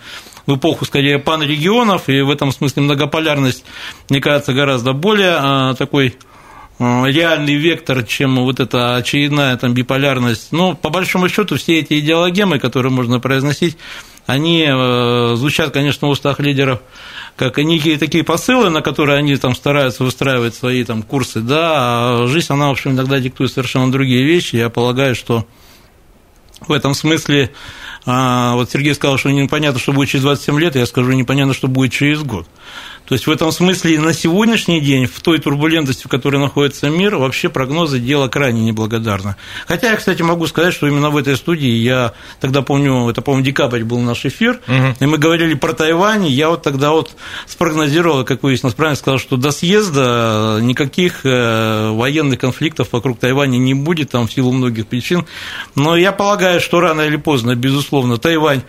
в 0.50 0.56
эпоху 0.56 0.84
скорее 0.84 1.18
панрегионов, 1.18 2.08
и 2.08 2.20
в 2.20 2.30
этом 2.30 2.52
смысле 2.52 2.82
многополярность, 2.82 3.64
мне 4.08 4.20
кажется, 4.20 4.52
гораздо 4.52 4.92
более 4.92 5.36
а, 5.38 5.74
такой 5.74 6.16
а, 6.78 7.04
реальный 7.06 7.54
вектор, 7.54 8.02
чем 8.02 8.36
вот 8.36 8.60
эта 8.60 8.96
очередная 8.96 9.56
там 9.56 9.72
биполярность. 9.72 10.48
Ну, 10.50 10.74
по 10.74 10.90
большому 10.90 11.28
счету, 11.28 11.56
все 11.56 11.78
эти 11.78 12.00
идеологемы, 12.00 12.58
которые 12.58 12.92
можно 12.92 13.20
произносить, 13.20 13.76
они 14.26 14.64
э, 14.68 15.34
звучат, 15.36 15.72
конечно, 15.72 16.06
в 16.06 16.10
устах 16.10 16.38
лидеров 16.38 16.80
как 17.36 17.56
некие 17.56 17.98
такие 17.98 18.22
посылы, 18.22 18.70
на 18.70 18.82
которые 18.82 19.18
они 19.18 19.34
там 19.36 19.54
стараются 19.54 20.04
выстраивать 20.04 20.54
свои 20.54 20.84
там 20.84 21.02
курсы, 21.02 21.40
да, 21.40 21.70
а 21.72 22.26
жизнь, 22.28 22.52
она, 22.52 22.68
в 22.68 22.72
общем, 22.72 22.92
иногда 22.92 23.18
диктует 23.18 23.50
совершенно 23.50 23.90
другие 23.90 24.22
вещи. 24.22 24.56
Я 24.56 24.68
полагаю, 24.68 25.14
что 25.14 25.46
в 26.60 26.72
этом 26.72 26.94
смысле 26.94 27.50
а, 28.06 28.54
вот 28.54 28.70
Сергей 28.70 28.94
сказал, 28.94 29.18
что 29.18 29.30
непонятно, 29.30 29.78
что 29.78 29.92
будет 29.92 30.08
через 30.08 30.22
27 30.24 30.58
лет, 30.58 30.76
я 30.76 30.86
скажу, 30.86 31.12
непонятно, 31.12 31.54
что 31.54 31.68
будет 31.68 31.92
через 31.92 32.22
год. 32.22 32.46
То 33.10 33.14
есть 33.14 33.26
в 33.26 33.30
этом 33.32 33.50
смысле 33.50 33.98
на 33.98 34.12
сегодняшний 34.12 34.80
день, 34.80 35.06
в 35.06 35.18
той 35.20 35.40
турбулентности, 35.40 36.04
в 36.04 36.08
которой 36.08 36.36
находится 36.36 36.88
мир, 36.90 37.16
вообще 37.16 37.48
прогнозы 37.48 37.98
дело 37.98 38.28
крайне 38.28 38.62
неблагодарно. 38.62 39.34
Хотя 39.66 39.90
я, 39.90 39.96
кстати, 39.96 40.22
могу 40.22 40.46
сказать, 40.46 40.72
что 40.72 40.86
именно 40.86 41.10
в 41.10 41.16
этой 41.16 41.34
студии 41.34 41.70
я 41.70 42.12
тогда 42.38 42.62
помню, 42.62 43.10
это, 43.10 43.20
по-моему, 43.20 43.44
декабрь 43.44 43.82
был 43.82 43.98
наш 43.98 44.24
эфир, 44.26 44.60
угу. 44.68 44.94
и 45.00 45.06
мы 45.06 45.18
говорили 45.18 45.54
про 45.54 45.72
Тайвань, 45.72 46.24
и 46.24 46.30
я 46.30 46.50
вот 46.50 46.62
тогда 46.62 46.92
вот 46.92 47.16
спрогнозировал, 47.48 48.24
как 48.24 48.44
выяснилось, 48.44 48.76
правильно 48.76 48.96
сказал, 48.96 49.18
что 49.18 49.36
до 49.36 49.50
съезда 49.50 50.60
никаких 50.62 51.26
э, 51.26 51.90
военных 51.90 52.38
конфликтов 52.38 52.92
вокруг 52.92 53.18
Тайваня 53.18 53.58
не 53.58 53.74
будет, 53.74 54.10
там 54.10 54.28
в 54.28 54.32
силу 54.32 54.52
многих 54.52 54.86
причин. 54.86 55.26
Но 55.74 55.96
я 55.96 56.12
полагаю, 56.12 56.60
что 56.60 56.78
рано 56.78 57.00
или 57.00 57.16
поздно, 57.16 57.56
безусловно, 57.56 58.18
Тайвань 58.18 58.62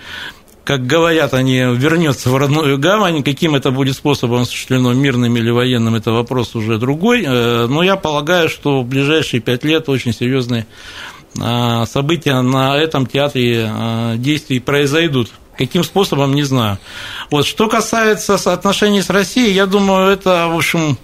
как 0.63 0.85
говорят 0.85 1.33
они, 1.33 1.57
вернется 1.57 2.29
в 2.29 2.37
родную 2.37 2.77
гавань. 2.77 3.23
Каким 3.23 3.55
это 3.55 3.71
будет 3.71 3.95
способом 3.95 4.41
осуществлено, 4.41 4.93
мирным 4.93 5.35
или 5.35 5.49
военным, 5.49 5.95
это 5.95 6.11
вопрос 6.11 6.55
уже 6.55 6.77
другой. 6.77 7.23
Э, 7.25 7.67
но 7.67 7.83
я 7.83 7.95
полагаю, 7.95 8.49
что 8.49 8.81
в 8.81 8.85
ближайшие 8.85 9.41
пять 9.41 9.63
лет 9.63 9.89
очень 9.89 10.13
серьезные 10.13 10.67
э, 11.39 11.85
события 11.87 12.39
на 12.41 12.77
этом 12.77 13.07
театре 13.07 13.71
э, 13.71 14.13
действий 14.17 14.59
произойдут. 14.59 15.31
Каким 15.57 15.83
способом, 15.83 16.33
не 16.33 16.43
знаю. 16.43 16.77
Вот. 17.29 17.45
Что 17.45 17.67
касается 17.67 18.35
отношений 18.35 19.01
с 19.01 19.09
Россией, 19.09 19.53
я 19.53 19.65
думаю, 19.65 20.09
это, 20.09 20.47
в 20.47 20.55
общем, 20.55 20.97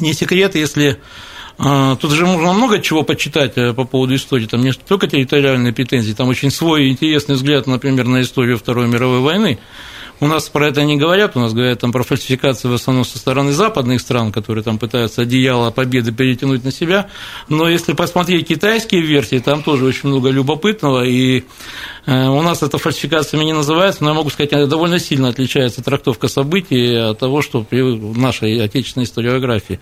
не 0.00 0.12
секрет, 0.12 0.54
если 0.54 0.90
а, 0.90 0.96
тут 1.56 2.10
же 2.10 2.26
можно 2.26 2.52
много 2.52 2.80
чего 2.80 3.02
почитать 3.02 3.52
э, 3.56 3.72
по 3.72 3.84
поводу 3.84 4.14
истории. 4.14 4.46
Там 4.46 4.62
не 4.62 4.72
только 4.72 5.06
территориальные 5.06 5.72
претензии, 5.72 6.12
там 6.12 6.28
очень 6.28 6.50
свой 6.50 6.88
интересный 6.88 7.36
взгляд, 7.36 7.66
например, 7.66 8.06
на 8.06 8.22
историю 8.22 8.58
Второй 8.58 8.88
мировой 8.88 9.20
войны. 9.20 9.58
У 10.20 10.26
нас 10.26 10.48
про 10.48 10.68
это 10.68 10.84
не 10.84 10.96
говорят, 10.96 11.36
у 11.36 11.40
нас 11.40 11.52
говорят 11.52 11.80
там 11.80 11.90
про 11.90 12.04
фальсификации 12.04 12.68
в 12.68 12.72
основном 12.72 13.04
со 13.04 13.18
стороны 13.18 13.52
западных 13.52 14.00
стран, 14.00 14.30
которые 14.30 14.62
там 14.62 14.78
пытаются 14.78 15.22
одеяло 15.22 15.70
победы 15.70 16.12
перетянуть 16.12 16.64
на 16.64 16.70
себя. 16.70 17.08
Но 17.48 17.68
если 17.68 17.94
посмотреть 17.94 18.46
китайские 18.48 19.02
версии, 19.02 19.40
там 19.40 19.62
тоже 19.62 19.84
очень 19.84 20.08
много 20.08 20.30
любопытного, 20.30 21.04
и 21.04 21.44
э, 22.06 22.28
у 22.28 22.42
нас 22.42 22.62
это 22.62 22.78
фальсификациями 22.78 23.44
не 23.44 23.52
называется, 23.52 24.04
но 24.04 24.10
я 24.10 24.14
могу 24.14 24.30
сказать, 24.30 24.68
довольно 24.68 25.00
сильно 25.00 25.28
отличается 25.28 25.82
трактовка 25.82 26.28
событий 26.28 26.94
от 26.94 27.18
того, 27.18 27.42
что 27.42 27.62
при 27.62 27.82
нашей 28.16 28.62
отечественной 28.62 29.04
историографии. 29.04 29.80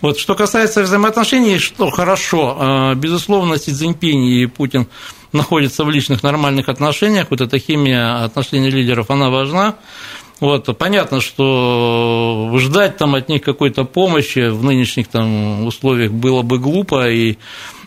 Вот, 0.00 0.18
что 0.18 0.34
касается 0.34 0.82
взаимоотношений, 0.82 1.58
что 1.58 1.90
хорошо, 1.90 2.56
а, 2.58 2.94
безусловно, 2.94 3.56
Си 3.56 3.72
Цзиньпинь 3.72 4.24
и 4.24 4.46
Путин 4.46 4.88
находятся 5.32 5.84
в 5.84 5.90
личных 5.90 6.22
нормальных 6.22 6.68
отношениях, 6.68 7.26
вот 7.30 7.40
эта 7.40 7.58
химия 7.58 8.24
отношений 8.24 8.70
лидеров, 8.70 9.10
она 9.10 9.30
важна. 9.30 9.76
Вот, 10.40 10.76
понятно, 10.76 11.20
что 11.20 12.52
ждать 12.58 12.96
там 12.96 13.14
от 13.14 13.28
них 13.28 13.42
какой-то 13.42 13.84
помощи 13.84 14.48
в 14.48 14.64
нынешних 14.64 15.06
там 15.06 15.64
условиях 15.64 16.10
было 16.10 16.42
бы 16.42 16.58
глупо 16.58 17.08
и 17.08 17.36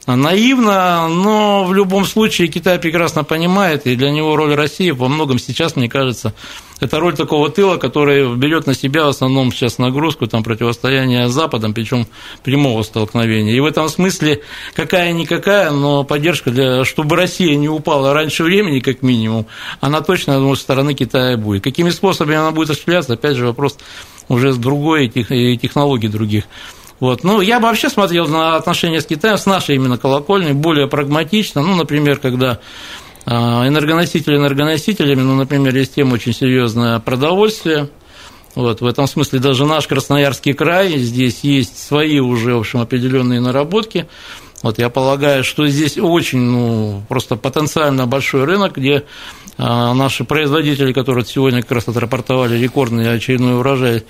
наивно, 0.08 1.08
но 1.08 1.66
в 1.66 1.74
любом 1.74 2.06
случае 2.06 2.48
Китай 2.48 2.78
прекрасно 2.78 3.24
понимает, 3.24 3.88
и 3.88 3.96
для 3.96 4.12
него 4.12 4.36
роль 4.36 4.54
России 4.54 4.92
во 4.92 5.08
многом 5.08 5.40
сейчас, 5.40 5.76
мне 5.76 5.90
кажется, 5.90 6.34
это 6.80 7.00
роль 7.00 7.16
такого 7.16 7.50
тыла, 7.50 7.78
который 7.78 8.36
берет 8.36 8.68
на 8.68 8.76
себя 8.76 9.06
в 9.06 9.10
основном 9.10 9.52
сейчас 9.52 9.78
нагрузку 9.78 10.28
там, 10.28 10.44
противостояния 10.44 11.28
с 11.28 11.32
Западом, 11.32 11.74
причем 11.74 12.06
прямого 12.44 12.84
столкновения. 12.84 13.54
И 13.54 13.60
в 13.60 13.66
этом 13.66 13.90
смысле 13.90 14.42
какая-никакая, 14.76 15.72
но 15.72 16.04
поддержка, 16.04 16.52
для, 16.52 16.86
чтобы 16.86 17.16
Россия 17.16 17.56
не 17.56 17.70
упала 17.70 18.14
раньше 18.14 18.44
времени, 18.44 18.82
как 18.82 19.02
минимум, 19.02 19.48
она 19.80 20.02
точно, 20.02 20.36
думаю, 20.36 20.56
со 20.56 20.64
стороны 20.64 20.94
Китая 20.94 21.38
будет. 21.38 21.64
Какими 21.64 21.90
способами 21.90 22.38
она 22.38 22.52
будет 22.52 22.70
осуществляться, 22.70 23.14
опять 23.14 23.38
же, 23.38 23.48
вопрос 23.48 23.78
уже 24.28 24.52
с 24.52 24.58
другой 24.58 25.08
и 25.08 25.58
технологий 25.58 26.10
других. 26.10 26.44
Вот. 27.00 27.24
Ну, 27.24 27.42
я 27.42 27.60
бы 27.60 27.68
вообще 27.68 27.90
смотрел 27.90 28.28
на 28.28 28.56
отношения 28.56 29.02
с 29.02 29.06
Китаем, 29.06 29.38
с 29.38 29.46
нашей 29.46 29.76
именно 29.76 29.98
колокольной, 29.98 30.54
более 30.54 30.88
прагматично. 30.88 31.62
Ну, 31.62 31.76
например, 31.76 32.20
когда 32.20 32.60
а, 33.26 33.68
энергоносители 33.68 34.38
энергоносителями, 34.38 35.22
ну, 35.22 35.36
например, 35.36 35.76
есть 35.76 35.96
тема 35.96 36.14
очень 36.14 36.34
серьезная 36.34 37.00
продовольствие. 37.00 37.90
Вот, 38.56 38.80
в 38.80 38.86
этом 38.86 39.06
смысле 39.06 39.40
даже 39.40 39.66
наш 39.66 39.86
Красноярский 39.86 40.54
край, 40.54 40.98
здесь 40.98 41.40
есть 41.44 41.78
свои 41.78 42.20
уже, 42.20 42.56
в 42.56 42.60
общем, 42.60 42.80
определенные 42.80 43.42
наработки. 43.42 44.08
Вот 44.64 44.80
я 44.80 44.90
полагаю, 44.90 45.44
что 45.44 45.68
здесь 45.68 45.98
очень, 45.98 46.40
ну, 46.40 47.04
просто 47.10 47.36
потенциально 47.36 48.08
большой 48.08 48.46
рынок, 48.46 48.78
где 48.78 49.04
а, 49.58 49.94
наши 49.94 50.24
производители, 50.24 50.94
которые 50.94 51.26
сегодня 51.26 51.62
как 51.62 51.72
раз 51.72 51.88
отрапортовали 51.88 52.58
рекордный 52.58 53.14
очередной 53.14 53.60
урожай, 53.60 54.06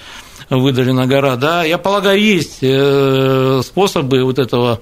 выдали 0.50 0.92
на 0.92 1.08
гора, 1.08 1.36
да, 1.36 1.64
я 1.64 1.78
полагаю, 1.78 2.22
есть 2.22 2.60
э, 2.62 3.62
способы 3.64 4.24
вот 4.24 4.40
этого 4.40 4.80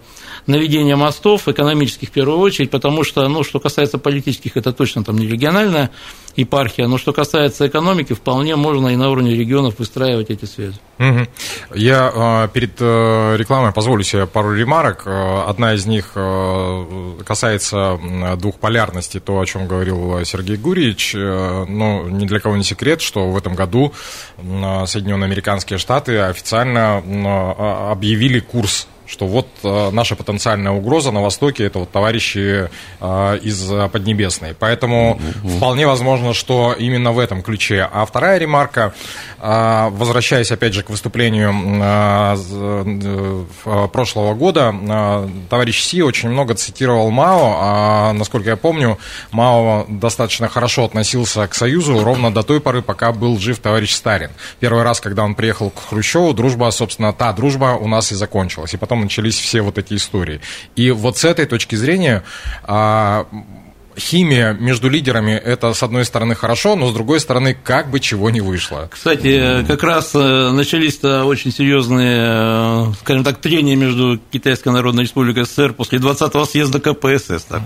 наведения 0.47 0.95
мостов, 0.95 1.47
экономических 1.47 2.09
в 2.09 2.11
первую 2.11 2.39
очередь, 2.39 2.69
потому 2.71 3.03
что, 3.03 3.27
ну, 3.27 3.43
что 3.43 3.59
касается 3.59 3.97
политических, 3.97 4.57
это 4.57 4.73
точно 4.73 5.03
там 5.03 5.17
не 5.17 5.27
региональная 5.27 5.91
епархия, 6.35 6.87
но 6.87 6.97
что 6.97 7.13
касается 7.13 7.67
экономики, 7.67 8.13
вполне 8.13 8.55
можно 8.55 8.89
и 8.89 8.95
на 8.95 9.09
уровне 9.09 9.35
регионов 9.35 9.77
выстраивать 9.77 10.29
эти 10.31 10.45
связи. 10.45 10.79
Угу. 10.99 11.27
Я 11.75 12.11
а, 12.13 12.47
перед 12.47 12.75
э, 12.79 13.35
рекламой 13.37 13.71
позволю 13.71 14.03
себе 14.03 14.25
пару 14.25 14.53
ремарок. 14.55 15.03
Э, 15.05 15.43
одна 15.47 15.73
из 15.73 15.85
них 15.85 16.11
э, 16.15 17.19
касается 17.25 17.99
двухполярности, 18.37 19.19
то, 19.19 19.39
о 19.39 19.45
чем 19.45 19.67
говорил 19.67 20.23
Сергей 20.25 20.57
Гурьевич. 20.57 21.13
Но 21.13 22.07
ни 22.09 22.25
для 22.25 22.39
кого 22.39 22.57
не 22.57 22.63
секрет, 22.63 23.01
что 23.01 23.29
в 23.29 23.37
этом 23.37 23.55
году 23.55 23.93
Соединенные 24.37 25.25
Американские 25.25 25.79
Штаты 25.79 26.19
официально 26.19 26.97
объявили 27.91 28.39
курс 28.39 28.87
что 29.05 29.27
вот 29.27 29.47
э, 29.63 29.89
наша 29.91 30.15
потенциальная 30.15 30.71
угроза 30.71 31.11
на 31.11 31.21
Востоке 31.21 31.65
это 31.65 31.79
вот 31.79 31.91
товарищи 31.91 32.69
э, 32.99 33.39
из 33.41 33.69
Поднебесной. 33.91 34.55
Поэтому 34.57 35.19
mm-hmm. 35.19 35.57
вполне 35.57 35.87
возможно, 35.87 36.33
что 36.33 36.73
именно 36.77 37.11
в 37.11 37.19
этом 37.19 37.41
ключе. 37.41 37.87
А 37.91 38.05
вторая 38.05 38.37
ремарка, 38.37 38.93
э, 39.39 39.89
возвращаясь 39.91 40.51
опять 40.51 40.73
же 40.73 40.83
к 40.83 40.89
выступлению 40.89 41.53
прошлого 43.91 44.33
года, 44.33 44.73
товарищ 45.49 45.81
Си 45.83 46.01
очень 46.01 46.29
много 46.29 46.55
цитировал 46.55 47.11
Мао, 47.11 47.57
а 47.59 48.13
насколько 48.13 48.49
я 48.49 48.55
помню, 48.55 48.97
Мао 49.31 49.85
достаточно 49.87 50.47
хорошо 50.47 50.85
относился 50.85 51.47
к 51.47 51.55
Союзу 51.55 52.03
ровно 52.03 52.33
до 52.33 52.43
той 52.43 52.59
поры, 52.59 52.81
пока 52.81 53.11
был 53.11 53.37
жив 53.39 53.59
товарищ 53.59 53.93
Сталин. 53.93 54.29
Первый 54.59 54.83
раз, 54.83 55.01
когда 55.01 55.23
он 55.23 55.35
приехал 55.35 55.69
к 55.69 55.89
Хрущеву, 55.89 56.33
дружба, 56.33 56.71
собственно, 56.71 57.13
та 57.13 57.33
дружба 57.33 57.77
у 57.79 57.87
нас 57.87 58.11
и 58.11 58.15
закончилась. 58.15 58.73
И 58.73 58.77
потом 58.77 58.92
начались 59.01 59.37
все 59.37 59.61
вот 59.61 59.77
эти 59.77 59.95
истории. 59.95 60.41
И 60.75 60.91
вот 60.91 61.17
с 61.17 61.25
этой 61.25 61.45
точки 61.45 61.75
зрения 61.75 62.23
а, 62.63 63.27
химия 63.97 64.53
между 64.53 64.89
лидерами 64.89 65.31
это, 65.31 65.73
с 65.73 65.83
одной 65.83 66.05
стороны, 66.05 66.35
хорошо, 66.35 66.75
но 66.75 66.89
с 66.89 66.93
другой 66.93 67.19
стороны, 67.19 67.55
как 67.61 67.89
бы 67.89 67.99
чего 67.99 68.29
не 68.29 68.41
вышло. 68.41 68.89
Кстати, 68.91 69.63
как 69.67 69.83
раз 69.83 70.11
э, 70.13 70.51
начались-то 70.51 71.25
очень 71.25 71.51
серьезные, 71.51 72.91
э, 72.91 72.93
скажем 72.99 73.23
так, 73.23 73.39
трения 73.39 73.75
между 73.75 74.19
Китайской 74.31 74.69
Народной 74.69 75.03
Республикой 75.03 75.45
СССР 75.45 75.73
после 75.73 75.99
20-го 75.99 76.45
съезда 76.45 76.79
КПСС. 76.79 77.43
Так. 77.43 77.63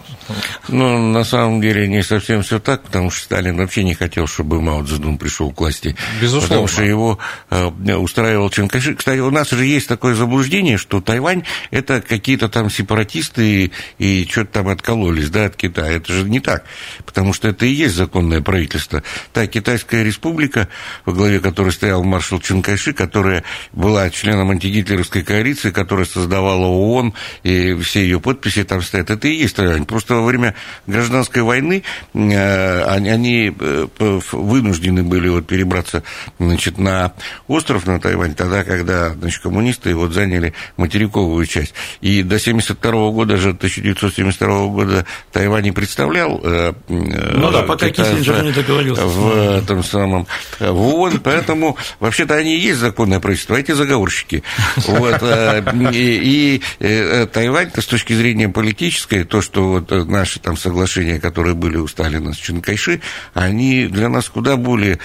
Ну, 0.67 1.11
на 1.11 1.23
самом 1.23 1.61
деле, 1.61 1.87
не 1.87 2.03
совсем 2.03 2.43
все 2.43 2.59
так, 2.59 2.83
потому 2.83 3.11
что 3.11 3.23
Сталин 3.23 3.57
вообще 3.57 3.83
не 3.83 3.93
хотел, 3.93 4.27
чтобы 4.27 4.61
Мао 4.61 4.83
Цзэдун 4.83 5.17
пришел 5.17 5.51
к 5.51 5.59
власти. 5.59 5.95
Безусловно. 6.21 6.47
Потому 6.47 6.67
что 6.67 6.83
его 6.83 7.19
э, 7.49 7.95
устраивал 7.95 8.49
Чанкайши. 8.49 8.95
Кстати, 8.95 9.19
у 9.19 9.31
нас 9.31 9.49
же 9.49 9.65
есть 9.65 9.87
такое 9.87 10.15
заблуждение, 10.15 10.77
что 10.77 11.01
Тайвань– 11.01 11.43
это 11.71 12.01
какие-то 12.01 12.49
там 12.49 12.69
сепаратисты 12.69 13.71
и, 13.99 14.21
и 14.21 14.27
что-то 14.29 14.53
там 14.53 14.67
откололись, 14.69 15.29
да, 15.29 15.45
от 15.45 15.55
Китая. 15.55 15.93
Это 15.93 16.13
же 16.13 16.16
не 16.23 16.39
так, 16.39 16.63
потому 17.05 17.33
что 17.33 17.47
это 17.47 17.65
и 17.65 17.71
есть 17.71 17.95
законное 17.95 18.41
правительство. 18.41 19.03
Та 19.33 19.47
Китайская 19.47 20.03
республика, 20.03 20.67
во 21.05 21.13
главе 21.13 21.39
которой 21.39 21.71
стоял 21.71 22.03
маршал 22.03 22.39
Чункайши, 22.39 22.93
которая 22.93 23.43
была 23.73 24.09
членом 24.09 24.51
антигитлеровской 24.51 25.23
коалиции, 25.23 25.71
которая 25.71 26.05
создавала 26.05 26.65
ООН, 26.65 27.13
и 27.43 27.75
все 27.81 28.01
ее 28.01 28.19
подписи 28.19 28.63
там 28.63 28.81
стоят, 28.81 29.09
это 29.09 29.27
и 29.27 29.35
есть 29.35 29.55
Тайвань. 29.55 29.85
Просто 29.85 30.15
во 30.15 30.25
время 30.25 30.55
гражданской 30.85 31.41
войны 31.41 31.83
э, 32.13 32.83
они 32.83 33.53
э, 33.57 33.87
вынуждены 34.31 35.03
были 35.03 35.29
вот 35.29 35.47
перебраться 35.47 36.03
значит, 36.39 36.77
на 36.77 37.13
остров, 37.47 37.85
на 37.85 37.99
Тайвань, 37.99 38.35
тогда, 38.35 38.63
когда 38.63 39.13
значит, 39.13 39.41
коммунисты 39.41 39.95
вот 39.95 40.13
заняли 40.13 40.53
материковую 40.77 41.45
часть. 41.45 41.73
И 42.01 42.23
до 42.23 42.35
1972 42.35 43.11
года 43.11 43.37
же, 43.37 43.49
1972 43.49 44.67
года 44.67 45.05
Тайвань 45.31 45.63
не 45.63 45.71
представлял 45.71 46.06
представлял 46.07 46.41
э, 46.43 46.73
ну 46.87 47.51
да, 47.51 47.63
пока 47.63 47.89
Киссинджер 47.89 48.43
не 48.43 48.51
договорился 48.51 49.05
в 49.05 49.57
этом 49.57 49.83
самом 49.83 50.27
в 50.59 50.81
ООН, 50.81 51.21
поэтому 51.23 51.77
вообще-то 51.99 52.35
они 52.35 52.55
и 52.55 52.59
есть 52.59 52.79
законное 52.79 53.19
правительство, 53.19 53.55
а 53.55 53.59
эти 53.59 53.71
заговорщики. 53.71 54.43
Вот, 54.77 55.17
э, 55.21 55.63
и, 55.93 56.59
и 56.59 56.61
э, 56.79 57.27
Тайвань 57.27 57.71
с 57.75 57.85
точки 57.85 58.13
зрения 58.13 58.49
политической, 58.49 59.23
то, 59.23 59.41
что 59.41 59.69
вот 59.69 59.91
наши 59.91 60.39
там 60.39 60.57
соглашения, 60.57 61.19
которые 61.19 61.55
были 61.55 61.77
у 61.77 61.87
Сталина 61.87 62.33
с 62.33 62.37
Чункайши, 62.37 63.01
они 63.33 63.87
для 63.87 64.09
нас 64.09 64.29
куда 64.29 64.55
более 64.57 64.99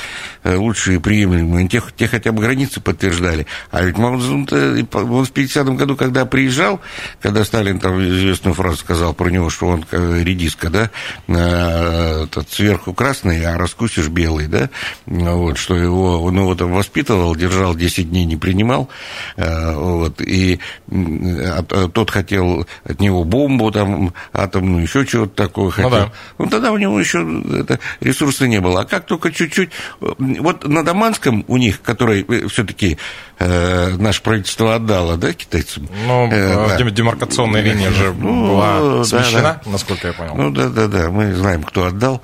лучшие 0.45 0.97
и 0.97 1.01
приемлемые. 1.01 1.69
Те, 1.69 1.83
те 1.97 2.09
хотя 2.09 2.33
бы 2.33 2.43
границы 2.43 2.81
подтверждали. 2.81 3.47
А 3.71 3.83
ведь 3.83 3.99
Мао 3.99 4.13
он 4.13 4.47
в 4.47 5.33
50-м 5.33 5.77
году, 5.77 5.97
когда 5.97 6.27
приезжал, 6.27 6.81
когда 7.21 7.45
Сталин 7.45 7.79
там 7.79 8.03
известную 8.03 8.55
фразу 8.55 8.79
сказал 8.79 9.15
про 9.15 9.29
него, 9.29 9.51
что 9.51 9.67
он 9.67 9.85
редиска, 9.91 10.71
да, 10.71 10.91
Э, 11.29 12.25
этот, 12.25 12.51
сверху 12.51 12.95
красный, 12.95 13.45
а 13.45 13.59
раскусишь 13.59 14.09
белый, 14.09 14.47
да, 14.47 14.71
вот, 15.07 15.59
что 15.59 15.77
его, 15.77 16.23
он 16.23 16.37
его 16.39 16.55
там 16.55 16.73
воспитывал, 16.73 17.35
держал 17.37 17.75
10 17.75 18.11
дней, 18.11 18.25
не 18.25 18.37
принимал, 18.37 18.89
э, 19.37 19.75
вот, 19.75 20.21
и 20.21 20.61
а, 20.91 21.63
тот 21.63 22.11
хотел 22.11 22.67
от 22.85 23.01
него 23.01 23.25
бомбу 23.25 23.71
там 23.71 24.15
атомную, 24.33 24.83
еще 24.83 25.07
чего-то 25.07 25.35
такое 25.35 25.71
хотел. 25.71 25.91
Ну, 25.91 25.97
да. 25.97 26.13
ну 26.39 26.47
тогда 26.47 26.73
у 26.73 26.79
него 26.79 26.99
еще 26.99 27.27
это, 27.61 27.79
ресурса 28.01 28.47
не 28.47 28.61
было. 28.61 28.83
А 28.83 28.85
как 28.85 29.07
только 29.07 29.31
чуть-чуть... 29.31 29.71
Вот 29.99 30.67
на 30.67 30.85
Даманском 30.85 31.45
у 31.49 31.57
них, 31.57 31.83
который 31.83 32.25
э, 32.29 32.49
все-таки 32.49 32.99
э, 33.39 33.97
наше 33.97 34.23
правительство 34.23 34.75
отдало, 34.75 35.17
да, 35.17 35.33
китайцам? 35.33 35.89
Ну, 36.07 36.29
э, 36.31 36.79
да. 36.79 36.91
демаркационная 36.91 37.63
линия 37.63 37.91
же 37.91 38.13
ну, 38.13 38.49
была 38.49 39.05
смещена, 39.05 39.43
да, 39.43 39.61
да. 39.65 39.71
насколько 39.71 40.09
я 40.09 40.13
понял. 40.13 40.35
Ну, 40.35 40.51
да, 40.51 40.69
да, 40.69 40.82
да, 40.89 41.11
мы 41.11 41.35
знаем, 41.35 41.63
кто 41.63 41.87
отдал. 41.87 42.23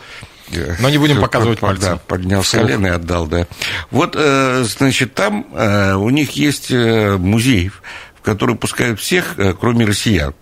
Но 0.80 0.88
не 0.88 0.98
будем 0.98 1.20
показывать 1.20 1.60
пальцем. 1.60 1.90
Да, 1.92 1.96
поднял 1.96 2.42
с 2.42 2.50
колена 2.50 2.86
и 2.86 2.90
отдал, 2.90 3.26
да. 3.26 3.46
Вот, 3.90 4.14
э, 4.16 4.64
значит, 4.64 5.14
там 5.14 5.46
э, 5.52 5.94
у 5.94 6.08
них 6.08 6.30
есть 6.32 6.70
музей, 6.70 7.68
в 7.68 8.22
который 8.22 8.56
пускают 8.56 8.98
всех, 9.00 9.36
кроме 9.60 9.84
россиян 9.84 10.34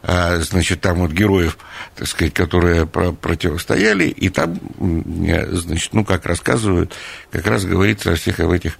значит, 0.00 0.80
там 0.80 1.00
вот 1.00 1.10
героев, 1.10 1.58
так 1.96 2.06
сказать, 2.06 2.32
которые 2.32 2.86
противостояли, 2.86 4.04
и 4.04 4.28
там, 4.28 4.56
значит, 4.78 5.92
ну, 5.92 6.04
как 6.04 6.24
рассказывают, 6.24 6.94
как 7.32 7.44
раз 7.48 7.64
говорится 7.64 8.12
о 8.12 8.14
всех 8.14 8.38
об 8.38 8.52
этих 8.52 8.78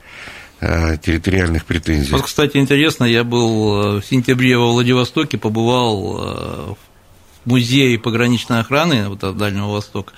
Э, 0.60 0.96
территориальных 0.96 1.64
претензий. 1.64 2.10
Вот, 2.10 2.22
кстати, 2.22 2.56
интересно, 2.56 3.04
я 3.04 3.22
был 3.22 3.98
э, 3.98 4.00
в 4.00 4.04
сентябре 4.04 4.58
во 4.58 4.72
Владивостоке, 4.72 5.38
побывал 5.38 6.18
э, 6.18 6.74
в 6.74 6.87
музее 7.44 7.98
пограничной 7.98 8.60
охраны 8.60 9.08
вот, 9.08 9.24
от 9.24 9.36
Дальнего 9.36 9.68
Востока. 9.68 10.12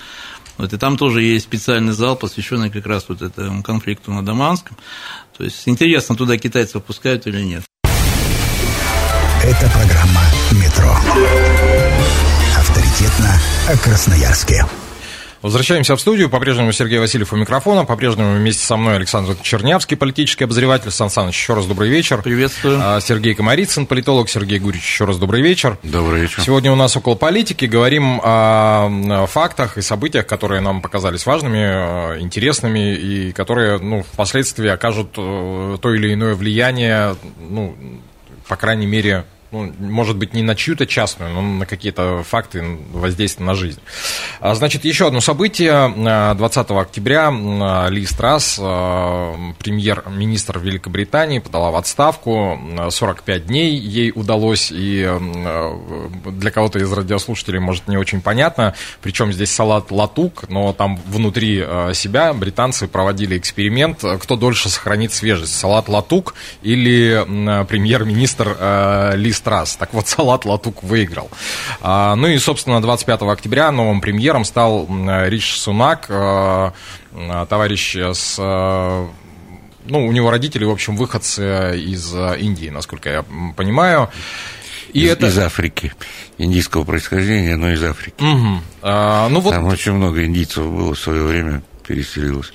Вот, 0.59 0.73
и 0.73 0.77
там 0.77 0.99
тоже 0.99 1.23
есть 1.23 1.47
специальный 1.47 1.93
зал, 1.93 2.17
посвященный 2.17 2.71
как 2.71 2.87
раз 2.87 3.07
вот 3.09 3.23
этому 3.23 3.63
конфликту 3.63 4.13
на 4.13 4.25
Даманском. 4.25 4.77
То 5.37 5.45
есть 5.45 5.67
интересно, 5.67 6.17
туда 6.17 6.37
китайцев 6.37 6.85
пускают 6.85 7.27
или 7.27 7.41
нет. 7.43 7.63
Это 9.43 9.71
программа 9.71 10.23
«Метро». 10.53 10.95
Авторитетно 12.59 13.41
о 13.69 13.77
Красноярске. 13.79 14.67
Возвращаемся 15.43 15.97
в 15.97 16.01
студию. 16.01 16.29
По-прежнему 16.29 16.71
Сергей 16.73 16.99
Васильев 16.99 17.33
у 17.33 17.37
микрофона. 17.37 17.87
По-прежнему 17.87 18.37
вместе 18.37 18.63
со 18.63 18.77
мной 18.77 18.97
Александр 18.97 19.37
Чернявский, 19.41 19.97
политический 19.97 20.45
обозреватель. 20.45 20.91
Сан 20.91 21.09
Саныч, 21.09 21.35
еще 21.35 21.55
раз 21.55 21.65
добрый 21.65 21.89
вечер. 21.89 22.21
Приветствую. 22.21 22.79
А, 22.83 23.01
Сергей 23.01 23.35
Комарицын, 23.35 23.87
политолог. 23.87 24.29
Сергей 24.29 24.59
Гурич, 24.59 24.83
еще 24.83 25.07
раз 25.07 25.17
добрый 25.17 25.41
вечер. 25.41 25.79
Добрый 25.83 26.21
вечер. 26.21 26.43
Сегодня 26.43 26.71
у 26.71 26.77
нас 26.77 26.95
около 26.95 27.15
политики. 27.15 27.65
Говорим 27.65 28.21
о 28.23 29.27
фактах 29.31 29.79
и 29.79 29.83
событиях, 29.83 30.27
которые 30.27 30.61
нам 30.61 30.83
показались 30.83 31.25
важными, 31.25 32.17
э, 32.17 32.21
интересными 32.21 32.95
и 32.95 33.33
которые 33.33 33.79
ну, 33.79 34.03
впоследствии 34.03 34.69
окажут 34.69 35.15
э, 35.17 35.79
то 35.81 35.95
или 35.95 36.13
иное 36.13 36.35
влияние, 36.35 37.17
ну, 37.39 37.75
по 38.47 38.57
крайней 38.57 38.87
мере, 38.87 39.25
ну, 39.53 39.73
может 39.79 40.17
быть, 40.17 40.35
не 40.35 40.43
на 40.43 40.55
чью-то 40.55 40.87
частную, 40.87 41.33
но 41.33 41.43
на 41.43 41.67
какие-то 41.67 42.23
факты 42.23 42.65
воздействия 42.93 43.45
на 43.45 43.55
жизнь. 43.55 43.81
А, 44.41 44.55
значит, 44.55 44.85
еще 44.85 45.09
одно 45.09 45.21
событие. 45.21 46.35
20 46.35 46.71
октября 46.71 47.31
Ли 47.89 48.07
Страс, 48.07 48.57
премьер-министр 48.57 50.59
Великобритании, 50.59 51.41
подала 51.41 51.71
в 51.71 51.77
отставку. 51.77 52.59
45 52.91 53.47
дней 53.47 53.77
ей 53.77 54.13
удалось, 54.15 54.71
и 54.73 55.09
для 56.27 56.51
кого-то 56.51 56.79
из 56.79 56.93
радиослушателей, 56.93 57.59
может, 57.59 57.89
не 57.89 57.97
очень 57.97 58.21
понятно, 58.21 58.75
причем 59.03 59.33
здесь 59.33 59.51
салат 59.51 59.91
латук, 59.91 60.49
но 60.49 60.73
там 60.73 60.97
внутри 61.07 61.65
себя 61.95 62.33
британцы 62.33 62.87
проводили 62.87 63.37
эксперимент, 63.37 64.05
кто 64.21 64.37
дольше 64.37 64.69
сохранит 64.69 65.13
свежесть, 65.13 65.59
салат 65.59 65.89
латук 65.89 66.35
или 66.63 67.25
премьер-министр 67.67 69.17
Ли 69.17 69.33
Страс. 69.41 69.77
Так 69.77 69.95
вот, 69.95 70.07
Салат 70.09 70.45
Латук 70.45 70.83
выиграл. 70.83 71.31
А, 71.81 72.15
ну 72.15 72.29
и, 72.29 72.39
собственно, 72.39 72.81
25 72.83 73.23
октября 73.23 73.73
новым 73.73 74.01
премьером 74.01 74.45
стал 74.45 74.87
Риш 75.27 75.59
Сунак, 75.59 76.07
а, 76.11 76.73
товарищ 77.49 77.97
с 77.97 78.39
ну, 79.87 80.07
у 80.07 80.13
него 80.13 80.31
родители, 80.31 80.65
в 80.65 80.71
общем, 80.71 80.95
выходцы 80.95 81.81
из 81.81 82.15
Индии, 82.15 82.69
насколько 82.69 83.09
я 83.09 83.25
понимаю. 83.57 84.11
И 84.93 85.05
из, 85.05 85.11
это... 85.11 85.29
из 85.29 85.39
Африки. 85.39 85.93
Индийского 86.39 86.85
происхождения, 86.85 87.57
но 87.57 87.73
из 87.73 87.83
Африки. 87.83 88.23
Угу. 88.23 88.63
А, 88.83 89.29
ну, 89.31 89.41
вот... 89.41 89.53
Там 89.53 89.67
очень 89.67 89.93
много 89.93 90.25
индийцев 90.25 90.65
было 90.65 90.95
в 90.95 90.99
свое 90.99 91.25
время, 91.25 91.63
переселилось. 91.87 92.53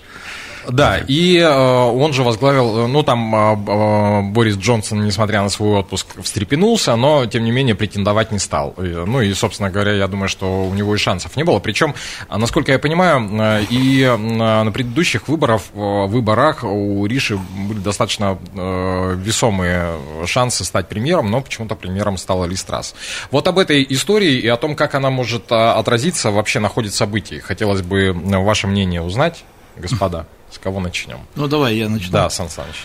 Да, 0.69 0.97
и 0.97 1.37
э, 1.37 1.47
он 1.47 2.13
же 2.13 2.23
возглавил, 2.23 2.87
ну 2.87 3.03
там 3.03 3.35
э, 3.35 3.53
э, 3.67 4.21
Борис 4.31 4.57
Джонсон, 4.57 5.05
несмотря 5.05 5.41
на 5.41 5.49
свой 5.49 5.79
отпуск, 5.79 6.07
встрепенулся, 6.21 6.95
но 6.95 7.25
тем 7.25 7.43
не 7.43 7.51
менее 7.51 7.75
претендовать 7.75 8.31
не 8.31 8.39
стал. 8.39 8.73
Ну 8.77 9.21
и, 9.21 9.33
собственно 9.33 9.69
говоря, 9.69 9.93
я 9.93 10.07
думаю, 10.07 10.29
что 10.29 10.65
у 10.65 10.73
него 10.73 10.95
и 10.95 10.97
шансов 10.97 11.35
не 11.35 11.43
было. 11.43 11.59
Причем, 11.59 11.93
насколько 12.29 12.71
я 12.71 12.79
понимаю, 12.79 13.65
и 13.69 14.15
на 14.17 14.71
предыдущих 14.71 15.27
выборах, 15.27 15.61
выборах 15.73 16.63
у 16.63 17.05
Риши 17.05 17.37
были 17.37 17.79
достаточно 17.79 18.37
весомые 18.53 19.97
шансы 20.25 20.63
стать 20.63 20.87
премьером, 20.87 21.31
но 21.31 21.41
почему-то 21.41 21.75
премьером 21.75 22.17
стала 22.17 22.45
Ли 22.45 22.55
Страс. 22.55 22.95
Вот 23.31 23.47
об 23.47 23.59
этой 23.59 23.85
истории 23.89 24.39
и 24.39 24.47
о 24.47 24.57
том, 24.57 24.75
как 24.75 24.95
она 24.95 25.09
может 25.09 25.51
отразиться 25.51 26.31
вообще 26.31 26.59
на 26.59 26.69
ходе 26.69 26.89
событий, 26.89 27.39
хотелось 27.39 27.81
бы 27.81 28.13
ваше 28.13 28.67
мнение 28.67 29.01
узнать, 29.01 29.43
господа. 29.77 30.25
С 30.55 30.57
кого 30.57 30.79
начнем? 30.79 31.19
Ну, 31.35 31.49
давай 31.49 31.75
я 31.75 31.89
начну. 31.89 32.11
Да, 32.11 32.29
Сан 32.29 32.49
Саныч. 32.49 32.75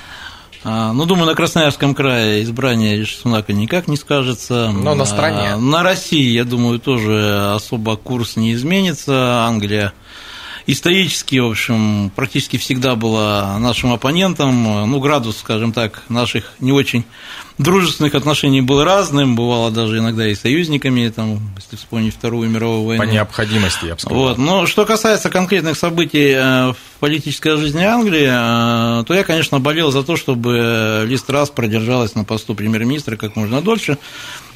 А, 0.65 0.93
ну, 0.93 1.07
думаю, 1.07 1.27
на 1.27 1.37
Красноярском 1.37 1.95
крае 1.95 2.43
избрание 2.43 3.07
Сунака 3.07 3.53
никак 3.53 3.87
не 3.87 3.97
скажется. 3.97 4.73
Но 4.73 4.97
на 4.97 5.05
стране. 5.05 5.53
А, 5.53 5.57
на 5.57 5.85
России, 5.85 6.31
я 6.31 6.45
думаю, 6.45 6.81
тоже 6.81 7.53
особо 7.55 7.97
курс 7.97 8.35
не 8.35 8.55
изменится. 8.55 9.45
Англия 9.45 9.93
исторически, 10.67 11.37
в 11.37 11.47
общем, 11.47 12.11
практически 12.17 12.57
всегда 12.57 12.97
была 12.97 13.57
нашим 13.61 13.93
оппонентом. 13.93 14.91
Ну, 14.91 14.99
градус, 14.99 15.39
скажем 15.39 15.73
так, 15.73 16.03
наших 16.09 16.55
не 16.59 16.73
очень 16.73 17.05
дружественных 17.61 18.15
отношений 18.15 18.61
был 18.63 18.83
разным, 18.83 19.37
бывало 19.37 19.71
даже 19.71 19.99
иногда 19.99 20.27
и 20.27 20.35
союзниками, 20.35 21.09
там, 21.09 21.41
если 21.57 21.77
вспомнить 21.77 22.15
Вторую 22.15 22.49
мировую 22.49 22.85
войну. 22.85 23.05
По 23.05 23.09
необходимости, 23.09 23.87
я 23.87 23.95
бы 23.95 24.01
сказал. 24.01 24.19
Вот. 24.19 24.39
Но 24.39 24.67
что 24.67 24.87
касается 24.87 25.31
конкретных 25.31 25.77
событий 25.77 26.33
э, 26.35 26.73
в 26.73 26.77
политической 27.01 27.57
жизни 27.57 27.85
Англии, 27.85 28.29
э, 28.31 29.05
то 29.05 29.15
я, 29.15 29.25
конечно, 29.25 29.61
болел 29.61 29.93
за 29.93 30.03
то, 30.03 30.17
чтобы 30.17 31.05
Ли 31.07 31.17
Страс 31.17 31.51
продержалась 31.51 32.15
на 32.15 32.25
посту 32.25 32.55
премьер-министра 32.55 33.17
как 33.17 33.37
можно 33.37 33.61
дольше, 33.61 33.99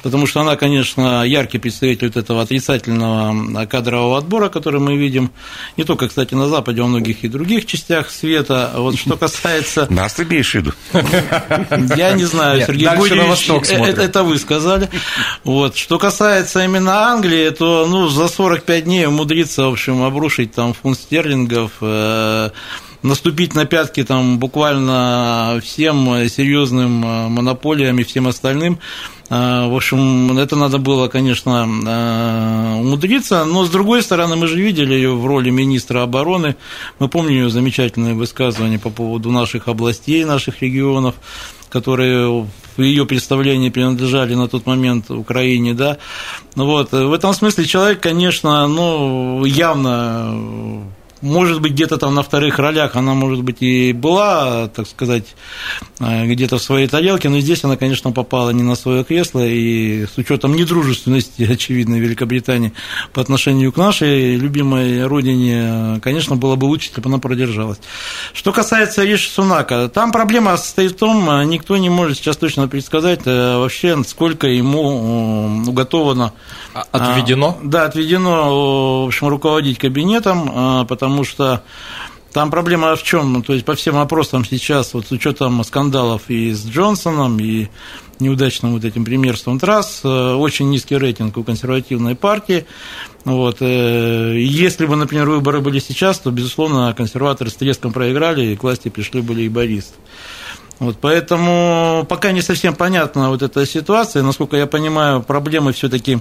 потому 0.01 0.27
что 0.27 0.41
она, 0.41 0.55
конечно, 0.55 1.23
яркий 1.23 1.57
представитель 1.57 2.07
вот 2.07 2.17
этого 2.17 2.41
отрицательного 2.41 3.65
кадрового 3.65 4.17
отбора, 4.17 4.49
который 4.49 4.79
мы 4.79 4.97
видим, 4.97 5.31
не 5.77 5.83
только, 5.83 6.07
кстати, 6.07 6.33
на 6.33 6.47
Западе, 6.47 6.81
а 6.81 6.83
во 6.83 6.89
многих 6.89 7.23
и 7.23 7.27
других 7.27 7.65
частях 7.65 8.09
света. 8.09 8.71
Вот 8.75 8.97
что 8.97 9.17
касается... 9.17 9.87
Нас 9.89 10.13
ты 10.13 10.23
имеешь 10.23 10.51
в 10.51 10.55
виду? 10.55 10.73
Я 11.95 12.13
не 12.13 12.25
знаю, 12.25 12.65
Сергей 12.65 12.94
дальше 12.99 13.15
на 13.15 13.25
восток 13.25 13.65
смотрим. 13.65 13.85
Это, 13.85 14.01
это 14.01 14.23
вы 14.23 14.37
сказали. 14.37 14.89
Вот. 15.43 15.75
Что 15.75 15.99
касается 15.99 16.63
именно 16.63 17.09
Англии, 17.09 17.49
то 17.49 17.85
ну, 17.87 18.07
за 18.07 18.27
45 18.27 18.83
дней 18.83 19.05
умудриться, 19.05 19.65
в 19.65 19.73
общем, 19.73 20.03
обрушить 20.03 20.53
там 20.53 20.73
фунт 20.73 20.97
стерлингов, 20.97 21.71
э, 21.81 22.49
наступить 23.05 23.55
на 23.55 23.65
пятки 23.65 24.03
там 24.03 24.39
буквально 24.39 25.61
всем 25.63 26.27
серьезным 26.27 27.05
э, 27.05 27.27
монополиям 27.29 27.99
и 27.99 28.03
всем 28.03 28.27
остальным. 28.27 28.79
Э, 29.29 29.67
в 29.67 29.75
общем, 29.75 30.37
это 30.37 30.55
надо 30.55 30.79
было, 30.79 31.07
конечно, 31.07 31.67
э, 31.67 32.79
умудриться, 32.79 33.45
но 33.45 33.63
с 33.63 33.69
другой 33.69 34.01
стороны, 34.01 34.35
мы 34.35 34.47
же 34.47 34.59
видели 34.59 34.93
ее 34.93 35.15
в 35.15 35.25
роли 35.25 35.51
министра 35.51 36.01
обороны, 36.01 36.55
мы 36.99 37.07
помним 37.07 37.35
ее 37.35 37.49
замечательные 37.49 38.15
высказывания 38.15 38.79
по 38.79 38.89
поводу 38.89 39.31
наших 39.31 39.67
областей, 39.67 40.25
наших 40.25 40.61
регионов, 40.61 41.15
которые 41.69 42.47
в 42.75 42.81
ее 42.81 43.05
представлении 43.05 43.69
принадлежали 43.69 44.33
на 44.33 44.47
тот 44.47 44.65
момент 44.65 45.11
Украине, 45.11 45.73
да. 45.73 45.97
Вот. 46.55 46.91
В 46.91 47.13
этом 47.13 47.33
смысле 47.33 47.65
человек, 47.65 48.01
конечно, 48.01 48.67
ну, 48.67 49.45
явно 49.45 50.83
может 51.25 51.59
быть, 51.59 51.73
где-то 51.73 51.97
там 51.97 52.15
на 52.15 52.23
вторых 52.23 52.59
ролях 52.59 52.95
она, 52.95 53.13
может 53.13 53.43
быть, 53.43 53.57
и 53.61 53.93
была, 53.93 54.67
так 54.67 54.87
сказать, 54.87 55.35
э, 55.99 56.25
где-то 56.27 56.57
в 56.57 56.61
своей 56.61 56.87
тарелке, 56.87 57.29
но 57.29 57.39
здесь 57.39 57.63
она, 57.63 57.77
конечно, 57.77 58.11
попала 58.11 58.51
не 58.51 58.63
на 58.63 58.75
свое 58.75 59.03
кресло, 59.03 59.45
и 59.45 60.05
с 60.05 60.17
учетом 60.17 60.55
недружественности, 60.55 61.43
очевидно, 61.51 61.95
Великобритании 61.95 62.73
по 63.11 63.21
отношению 63.21 63.71
к 63.71 63.77
нашей 63.77 64.35
любимой 64.35 65.05
родине, 65.05 65.99
конечно, 66.01 66.35
было 66.35 66.55
бы 66.55 66.65
лучше, 66.65 66.89
если 66.89 67.01
бы 67.01 67.09
она 67.09 67.17
продержалась. 67.17 67.79
Что 68.33 68.53
касается 68.53 69.03
Риши 69.03 69.29
Сунака, 69.29 69.89
там 69.89 70.11
проблема 70.11 70.55
состоит 70.57 70.91
в 70.91 70.97
том, 70.97 71.49
никто 71.49 71.75
не 71.77 71.89
может 71.89 72.17
сейчас 72.17 72.37
точно 72.37 72.67
предсказать 72.67 73.21
э, 73.25 73.57
вообще, 73.57 74.01
сколько 74.03 74.47
ему 74.47 75.63
уготовано. 75.67 76.33
А, 76.73 76.85
отведено? 76.91 77.57
Да, 77.63 77.85
отведено, 77.85 79.03
в 79.03 79.07
общем, 79.07 79.27
руководить 79.27 79.79
кабинетом, 79.79 80.85
потому 80.87 81.14
потому 81.15 81.23
что 81.23 81.63
там 82.33 82.51
проблема 82.51 82.93
в 82.97 83.03
чем? 83.03 83.31
Ну, 83.31 83.41
то 83.41 83.53
есть 83.53 83.63
по 83.63 83.75
всем 83.75 83.97
опросам 83.97 84.43
сейчас, 84.43 84.93
вот 84.93 85.07
с 85.07 85.11
учетом 85.11 85.63
скандалов 85.63 86.23
и 86.27 86.51
с 86.51 86.65
Джонсоном, 86.65 87.39
и 87.39 87.67
неудачным 88.19 88.73
вот 88.73 88.83
этим 88.83 89.05
премьерством 89.05 89.57
трасс, 89.57 90.01
э, 90.03 90.33
очень 90.33 90.69
низкий 90.69 90.97
рейтинг 90.97 91.37
у 91.37 91.43
консервативной 91.45 92.15
партии. 92.15 92.65
Вот. 93.23 93.57
Э, 93.61 94.35
если 94.37 94.85
бы, 94.85 94.97
например, 94.97 95.29
выборы 95.29 95.61
были 95.61 95.79
сейчас, 95.79 96.19
то, 96.19 96.31
безусловно, 96.31 96.93
консерваторы 96.93 97.49
с 97.49 97.53
треском 97.53 97.93
проиграли, 97.93 98.47
и 98.47 98.55
к 98.57 98.63
власти 98.63 98.89
пришли 98.89 99.21
были 99.21 99.47
и. 99.47 99.93
Вот, 100.79 100.97
поэтому 100.99 102.05
пока 102.09 102.33
не 102.33 102.41
совсем 102.41 102.75
понятна 102.75 103.29
вот 103.29 103.41
эта 103.41 103.65
ситуация. 103.65 104.23
Насколько 104.23 104.57
я 104.57 104.67
понимаю, 104.67 105.23
проблемы 105.23 105.71
все-таки 105.71 106.19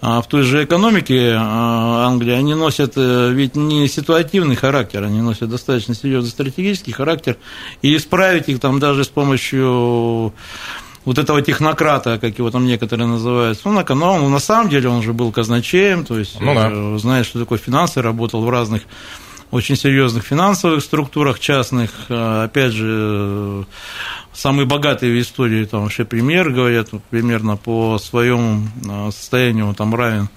в 0.00 0.24
той 0.28 0.42
же 0.42 0.64
экономике 0.64 1.34
а, 1.38 2.06
Англии, 2.06 2.32
они 2.32 2.54
носят 2.54 2.92
э, 2.96 3.30
ведь 3.32 3.56
не 3.56 3.88
ситуативный 3.88 4.54
характер, 4.54 5.02
они 5.02 5.22
носят 5.22 5.48
достаточно 5.48 5.94
серьезный 5.94 6.30
стратегический 6.30 6.92
характер, 6.92 7.36
и 7.82 7.96
исправить 7.96 8.48
их 8.48 8.60
там 8.60 8.78
даже 8.78 9.04
с 9.04 9.08
помощью 9.08 10.34
вот 11.06 11.18
этого 11.18 11.40
технократа, 11.40 12.18
как 12.18 12.36
его 12.38 12.50
там 12.50 12.66
некоторые 12.66 13.06
называют, 13.06 13.58
ну, 13.64 13.70
он, 13.70 14.32
на 14.32 14.38
самом 14.40 14.68
деле 14.68 14.88
он 14.88 15.02
же 15.02 15.12
был 15.12 15.32
казначеем, 15.32 16.04
то 16.04 16.18
есть 16.18 16.38
ну, 16.40 16.54
да. 16.54 16.68
Э, 16.70 16.98
знает, 16.98 17.24
что 17.24 17.38
такое 17.38 17.58
финансы, 17.58 18.02
работал 18.02 18.42
в 18.42 18.50
разных 18.50 18.82
очень 19.50 19.76
серьезных 19.76 20.24
финансовых 20.24 20.82
структурах 20.82 21.38
частных, 21.38 21.90
э, 22.08 22.44
опять 22.44 22.72
же, 22.72 23.64
самый 24.32 24.66
богатый 24.66 25.10
в 25.10 25.20
истории 25.20 25.64
там 25.64 25.82
вообще 25.82 26.04
премьер, 26.04 26.50
говорят, 26.50 26.90
примерно 27.10 27.56
по 27.56 27.98
своему 27.98 28.66
а, 28.88 29.10
состоянию 29.10 29.74
там 29.74 29.94
равен 29.94 30.28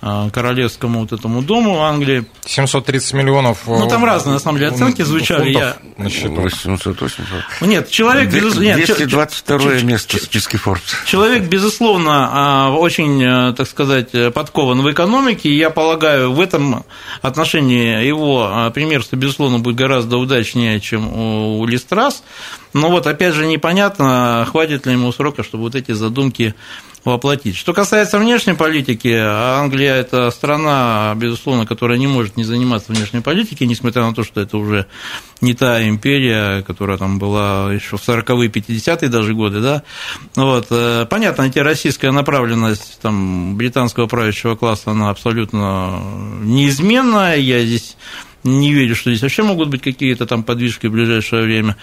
королевскому 0.00 1.00
вот 1.00 1.12
этому 1.12 1.42
дому 1.42 1.82
Англии. 1.82 2.24
730 2.46 3.14
миллионов. 3.14 3.62
Ну, 3.66 3.88
там 3.88 4.04
разные, 4.04 4.34
на 4.34 4.38
самом 4.38 4.58
деле, 4.58 4.70
оценки 4.70 5.02
звучали. 5.02 5.50
Я... 5.50 5.76
На 5.96 6.08
счету. 6.08 6.34
880. 6.34 7.26
Нет, 7.62 7.90
человек... 7.90 8.30
222 8.30 9.58
нет, 9.58 9.82
место 9.82 10.18
в 10.18 10.22
списке 10.22 10.56
Forbes. 10.56 10.80
Человек, 11.04 11.44
безусловно, 11.44 12.28
а, 12.30 12.70
очень, 12.70 13.54
так 13.54 13.68
сказать, 13.68 14.10
подкован 14.32 14.82
в 14.82 14.90
экономике. 14.90 15.54
Я 15.54 15.70
полагаю, 15.70 16.32
в 16.32 16.40
этом 16.40 16.84
отношении 17.22 18.04
его 18.04 18.70
примерство, 18.74 19.16
безусловно, 19.16 19.58
будет 19.58 19.76
гораздо 19.76 20.16
удачнее, 20.16 20.80
чем 20.80 21.12
у 21.12 21.66
Листрас. 21.66 22.22
Но 22.72 22.90
вот, 22.90 23.06
опять 23.06 23.34
же, 23.34 23.46
непонятно, 23.46 24.46
хватит 24.50 24.86
ли 24.86 24.92
ему 24.92 25.10
срока, 25.12 25.42
чтобы 25.42 25.64
вот 25.64 25.74
эти 25.74 25.92
задумки 25.92 26.54
воплотить. 27.08 27.56
Что 27.56 27.72
касается 27.72 28.18
внешней 28.18 28.54
политики, 28.54 29.08
Англия– 29.08 29.94
это 29.96 30.30
страна, 30.30 31.14
безусловно, 31.16 31.66
которая 31.66 31.98
не 31.98 32.06
может 32.06 32.36
не 32.36 32.44
заниматься 32.44 32.92
внешней 32.92 33.20
политикой, 33.20 33.64
несмотря 33.66 34.02
на 34.02 34.14
то, 34.14 34.22
что 34.22 34.40
это 34.40 34.56
уже 34.56 34.86
не 35.40 35.54
та 35.54 35.86
империя, 35.88 36.62
которая 36.62 36.98
там 36.98 37.18
была 37.18 37.72
еще 37.72 37.96
в 37.96 38.08
40-е, 38.08 38.48
50-е 38.48 39.08
даже 39.08 39.34
годы, 39.34 39.60
да. 39.60 39.82
Вот. 40.36 40.66
Э, 40.70 41.06
понятно, 41.08 41.44
антироссийская 41.44 42.12
направленность 42.12 42.98
там, 43.00 43.56
британского 43.56 44.06
правящего 44.06 44.56
класса, 44.56 44.90
она 44.90 45.10
абсолютно 45.10 46.00
неизменная, 46.42 47.36
я 47.36 47.60
здесь 47.64 47.96
не 48.44 48.72
верю, 48.72 48.94
что 48.94 49.10
здесь 49.10 49.22
вообще 49.22 49.42
могут 49.42 49.68
быть 49.68 49.82
какие-то 49.82 50.26
там 50.26 50.42
подвижки 50.42 50.86
в 50.86 50.92
ближайшее 50.92 51.42
время. 51.42 51.76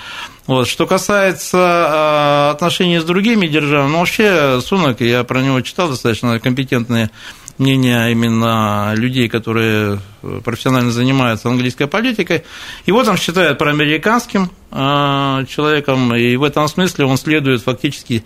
Вот. 0.47 0.67
Что 0.67 0.87
касается 0.87 1.57
а, 1.57 2.51
отношений 2.51 2.99
с 2.99 3.03
другими 3.03 3.47
державами, 3.47 3.91
ну, 3.91 3.99
вообще 3.99 4.61
Сунок, 4.61 5.01
я 5.01 5.23
про 5.23 5.41
него 5.41 5.61
читал 5.61 5.89
достаточно 5.89 6.39
компетентные 6.39 7.09
мнения 7.57 8.07
именно 8.09 8.93
людей, 8.95 9.29
которые 9.29 9.99
профессионально 10.43 10.91
занимаются 10.91 11.49
английской 11.49 11.87
политикой. 11.87 12.43
Его 12.85 13.03
там 13.03 13.17
считают 13.17 13.57
проамериканским 13.57 14.51
а, 14.71 15.45
человеком, 15.45 16.13
и 16.15 16.35
в 16.35 16.43
этом 16.43 16.67
смысле 16.67 17.05
он 17.05 17.17
следует 17.17 17.61
фактически 17.61 18.23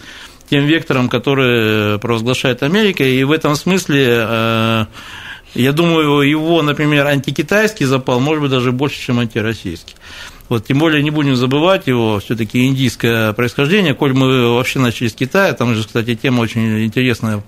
тем 0.50 0.65
векторам, 0.65 1.10
которые 1.10 2.00
провозглашает 2.00 2.63
Америка, 2.63 3.04
и 3.04 3.24
в 3.24 3.32
этом 3.32 3.56
смысле 3.56 4.08
а, 4.10 4.88
я 5.55 5.71
думаю, 5.71 6.21
его, 6.21 6.62
например, 6.62 7.07
антикитайский 7.07 7.85
запал 7.85 8.19
может 8.19 8.41
быть 8.41 8.51
даже 8.51 8.71
больше, 8.71 9.01
чем 9.01 9.19
антироссийский. 9.19 9.95
Вот, 10.49 10.65
тем 10.65 10.79
более 10.79 11.03
не 11.03 11.12
будем 11.12 11.35
забывать 11.35 11.85
его 11.85 12.19
все-таки 12.19 12.65
индийское 12.65 13.33
происхождение, 13.33 13.93
коль 13.93 14.13
мы 14.13 14.55
вообще 14.55 14.79
начали 14.79 15.07
с 15.07 15.13
Китая, 15.13 15.53
там 15.53 15.75
же, 15.75 15.83
кстати, 15.83 16.15
тема 16.15 16.41
очень 16.41 16.85
интересная 16.85 17.43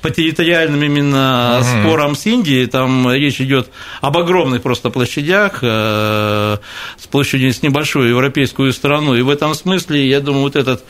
по 0.00 0.10
территориальным 0.10 0.82
именно 0.82 1.60
mm-hmm. 1.60 1.82
спорам 1.82 2.16
с 2.16 2.24
Индией, 2.24 2.66
там 2.66 3.12
речь 3.12 3.42
идет 3.42 3.68
об 4.00 4.16
огромных 4.16 4.62
просто 4.62 4.88
площадях, 4.88 5.58
э, 5.60 6.56
с 6.98 7.06
площадью 7.06 7.52
с 7.52 7.62
небольшую 7.62 8.08
европейскую 8.08 8.72
страну. 8.72 9.14
И 9.14 9.20
в 9.20 9.28
этом 9.28 9.54
смысле, 9.54 10.08
я 10.08 10.20
думаю, 10.20 10.44
вот 10.44 10.56
этот 10.56 10.82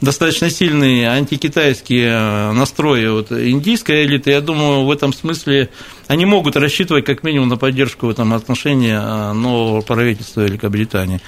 достаточно 0.00 0.48
сильный 0.48 1.04
антикитайский 1.04 2.02
э, 2.02 2.52
настрой 2.52 3.10
вот, 3.10 3.30
индийской 3.30 4.06
элиты, 4.06 4.30
я 4.30 4.40
думаю, 4.40 4.86
в 4.86 4.90
этом 4.90 5.12
смысле 5.12 5.68
они 6.10 6.26
могут 6.26 6.56
рассчитывать 6.56 7.04
как 7.04 7.22
минимум 7.22 7.48
на 7.50 7.56
поддержку 7.56 8.06
в 8.06 8.10
этом 8.10 8.34
отношении 8.34 8.92
э, 8.92 9.32
нового 9.32 9.80
правительства 9.80 10.40
Великобритании. 10.40 11.20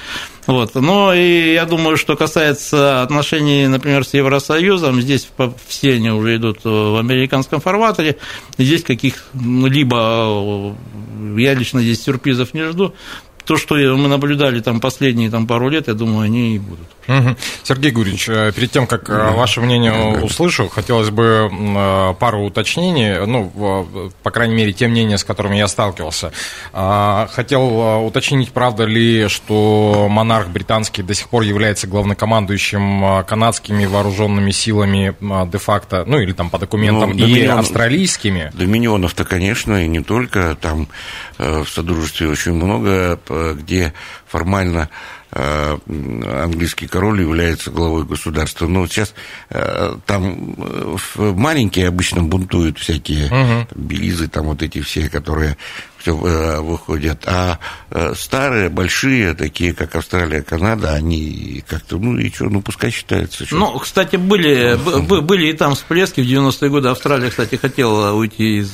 Вот. 0.48 0.74
Но 0.74 1.14
и 1.14 1.52
я 1.52 1.66
думаю, 1.66 1.96
что 1.96 2.16
касается 2.16 3.00
отношений, 3.02 3.68
например, 3.68 4.04
с 4.04 4.12
Евросоюзом, 4.12 5.00
здесь 5.00 5.28
все 5.68 5.94
они 5.94 6.10
уже 6.10 6.34
идут 6.34 6.64
в 6.64 6.98
американском 6.98 7.60
форматоре, 7.60 8.16
здесь 8.58 8.82
каких-либо, 8.82 10.74
я 11.36 11.54
лично 11.54 11.80
здесь 11.80 12.02
сюрпризов 12.02 12.52
не 12.52 12.64
жду, 12.64 12.92
то, 13.44 13.56
что 13.56 13.74
мы 13.74 14.08
наблюдали 14.08 14.60
там 14.60 14.80
последние 14.80 15.30
там, 15.30 15.46
пару 15.46 15.68
лет, 15.68 15.88
я 15.88 15.94
думаю, 15.94 16.26
они 16.26 16.56
и 16.56 16.58
будут. 16.58 16.86
Угу. 17.08 17.36
Сергей 17.64 17.90
Гурьевич, 17.90 18.28
э, 18.28 18.52
перед 18.54 18.70
тем, 18.70 18.86
как 18.86 19.06
да. 19.08 19.32
ваше 19.32 19.60
мнение 19.60 19.92
услышу, 20.22 20.68
хотелось 20.68 21.10
бы 21.10 21.50
э, 21.50 22.14
пару 22.18 22.44
уточнений, 22.44 23.26
ну, 23.26 24.10
по 24.22 24.30
крайней 24.30 24.54
мере, 24.54 24.72
те 24.72 24.86
мнения, 24.86 25.18
с 25.18 25.24
которыми 25.24 25.56
я 25.56 25.66
сталкивался. 25.66 26.32
А, 26.72 27.28
хотел 27.32 27.60
э, 27.62 28.06
уточнить, 28.06 28.52
правда 28.52 28.84
ли, 28.84 29.26
что 29.28 30.06
монарх 30.08 30.48
британский 30.48 31.02
до 31.02 31.14
сих 31.14 31.28
пор 31.28 31.42
является 31.42 31.88
главнокомандующим 31.88 33.24
канадскими 33.24 33.84
вооруженными 33.86 34.52
силами 34.52 35.14
де-факто, 35.50 36.04
ну, 36.06 36.20
или 36.20 36.32
там 36.32 36.50
по 36.50 36.58
документам, 36.58 37.10
ну, 37.10 37.16
и 37.16 37.20
доминион, 37.20 37.58
австралийскими? 37.58 38.52
Доминионов-то, 38.54 39.24
конечно, 39.24 39.84
и 39.84 39.88
не 39.88 40.02
только, 40.02 40.56
там 40.60 40.88
в 41.38 41.66
Содружестве 41.66 42.28
очень 42.28 42.52
много, 42.52 43.18
где 43.58 43.92
формально 44.26 44.88
Э, 45.34 45.78
английский 45.86 46.86
король 46.86 47.22
является 47.22 47.70
главой 47.70 48.04
государства. 48.04 48.66
Но 48.66 48.86
сейчас 48.86 49.14
э, 49.48 49.96
там 50.04 50.54
э, 50.58 50.96
маленькие 51.16 51.88
обычно 51.88 52.22
бунтуют 52.22 52.78
всякие 52.78 53.26
угу. 53.28 53.66
белизы, 53.74 54.28
там 54.28 54.46
вот 54.46 54.62
эти 54.62 54.82
все, 54.82 55.08
которые 55.08 55.56
выходят. 56.10 57.24
А 57.26 57.58
старые, 58.14 58.68
большие, 58.68 59.34
такие 59.34 59.74
как 59.74 59.94
Австралия, 59.94 60.42
Канада, 60.42 60.92
они 60.92 61.62
как-то, 61.66 61.98
ну 61.98 62.18
и 62.18 62.30
что, 62.30 62.44
ну 62.44 62.62
пускай 62.62 62.90
считаются. 62.90 63.46
Что... 63.46 63.56
Ну, 63.56 63.78
кстати, 63.78 64.16
были, 64.16 64.78
были 65.20 65.46
и 65.48 65.52
там 65.52 65.74
всплески 65.74 66.20
в 66.20 66.24
90-е 66.24 66.70
годы. 66.70 66.88
Австралия, 66.88 67.30
кстати, 67.30 67.56
хотела 67.56 68.12
уйти 68.12 68.58
из 68.58 68.72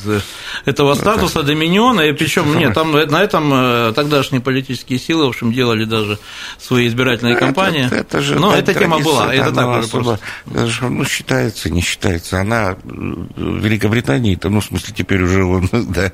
этого 0.64 0.94
статуса 0.94 1.42
доминиона, 1.42 2.02
и 2.02 2.12
причем 2.12 2.56
нет, 2.58 2.74
там 2.74 2.92
на 2.92 3.22
этом 3.22 3.94
тогдашние 3.94 4.40
политические 4.40 4.98
силы, 4.98 5.26
в 5.26 5.28
общем, 5.28 5.52
делали 5.52 5.84
даже 5.84 6.18
свои 6.58 6.88
избирательные 6.88 7.34
это, 7.34 7.44
кампании. 7.46 7.86
Это, 7.86 7.96
это 7.96 8.20
же 8.20 8.38
Но 8.38 8.54
эта 8.54 8.74
тема 8.74 8.98
была, 8.98 9.34
это 9.34 9.52
так 9.52 9.84
особо. 9.84 10.18
Ну, 10.46 11.04
считается, 11.04 11.70
не 11.70 11.80
считается. 11.80 12.40
Она 12.40 12.76
в 12.84 13.64
Великобритании, 13.64 14.36
это, 14.36 14.48
ну, 14.48 14.60
в 14.60 14.64
смысле, 14.64 14.94
теперь 14.96 15.22
уже 15.22 15.44
он, 15.44 15.68
да, 15.72 16.12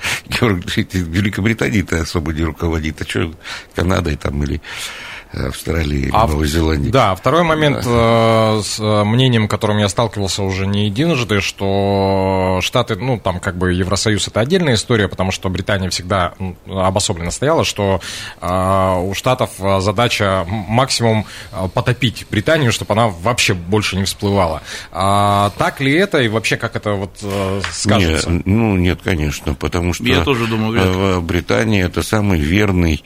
Великобритании-то 1.09 2.01
особо 2.01 2.33
не 2.33 2.43
руководит. 2.43 3.01
А 3.01 3.05
что 3.05 3.35
Канадой 3.75 4.17
там 4.17 4.43
или 4.45 4.61
Австралии 5.35 6.11
а, 6.13 6.27
Новой 6.27 6.47
Зеландии. 6.47 6.91
Да, 6.91 7.15
второй 7.15 7.43
момент 7.43 7.83
э, 7.85 8.61
с 8.63 8.79
э, 8.79 9.05
мнением, 9.05 9.49
которым 9.49 9.79
я 9.79 9.89
сталкивался 9.89 10.43
уже 10.43 10.67
не 10.67 10.87
единожды, 10.87 11.41
что 11.41 12.61
Штаты, 12.63 12.97
ну, 12.97 13.19
там 13.19 13.41
как 13.41 13.57
бы 13.57 13.73
Евросоюз 13.73 14.29
это 14.29 14.41
отдельная 14.41 14.75
история, 14.75 15.09
потому 15.09 15.33
что 15.33 15.49
Британия 15.49 15.91
всегда 15.91 16.35
обособленно 16.67 17.31
стояла, 17.31 17.65
что 17.65 18.01
э, 18.41 18.99
у 19.03 19.15
Штатов 19.15 19.51
задача 19.81 20.45
максимум 20.49 21.27
потопить 21.75 22.27
Британию, 22.31 22.73
чтобы 22.73 22.93
она 22.93 23.09
вообще 23.09 23.55
больше 23.55 23.97
не 23.97 24.05
всплывала. 24.05 24.63
А, 24.93 25.51
так 25.59 25.81
ли 25.81 25.93
это 25.93 26.21
и 26.21 26.29
вообще 26.29 26.57
как 26.57 26.77
это 26.77 26.93
вот 26.93 27.17
скажется? 27.73 28.31
Нет, 28.31 28.47
ну, 28.47 28.77
нет, 28.77 29.01
конечно, 29.03 29.55
потому 29.55 29.95
что 29.95 30.05
я 30.05 30.23
тоже 30.23 30.47
думаю, 30.47 31.21
Британия 31.23 31.87
это 31.87 32.03
самый 32.03 32.41
верный 32.41 33.03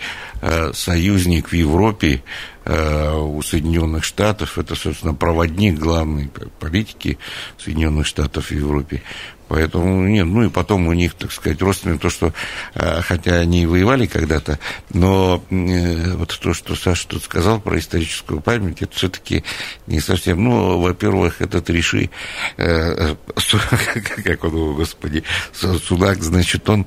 союзник 0.73 1.49
в 1.49 1.53
Европе 1.53 2.18
э, 2.65 3.17
у 3.17 3.43
Соединенных 3.43 4.05
Штатов. 4.05 4.59
Это, 4.59 4.75
собственно, 4.75 5.15
проводник 5.15 5.79
главной 5.79 6.31
политики 6.61 7.19
Соединенных 7.59 8.07
Штатов 8.07 8.47
в 8.47 8.53
Европе. 8.53 9.03
Поэтому 9.49 10.07
нет, 10.07 10.27
ну 10.27 10.45
и 10.45 10.51
потом 10.51 10.87
у 10.89 10.93
них, 10.93 11.15
так 11.15 11.33
сказать, 11.33 11.61
родственные, 11.63 11.99
то, 11.99 12.11
что, 12.11 12.35
э, 12.75 13.01
хотя 13.01 13.37
они 13.37 13.63
и 13.63 13.67
воевали 13.67 14.07
когда-то, 14.07 14.59
но 14.91 15.43
э, 15.51 16.15
вот 16.15 16.39
то, 16.39 16.53
что 16.53 16.75
Саша 16.75 17.09
тут 17.09 17.25
сказал 17.25 17.59
про 17.59 17.79
историческую 17.79 18.43
память, 18.43 18.83
это 18.83 18.95
все-таки 18.95 19.45
не 19.87 20.01
совсем, 20.01 20.45
ну, 20.45 20.79
во-первых, 20.81 21.41
этот 21.41 21.71
Риши, 21.71 22.11
э, 22.59 23.15
как 24.25 24.45
он, 24.45 24.75
господи, 24.75 25.25
Судак, 25.53 26.23
значит, 26.23 26.69
он 26.69 26.87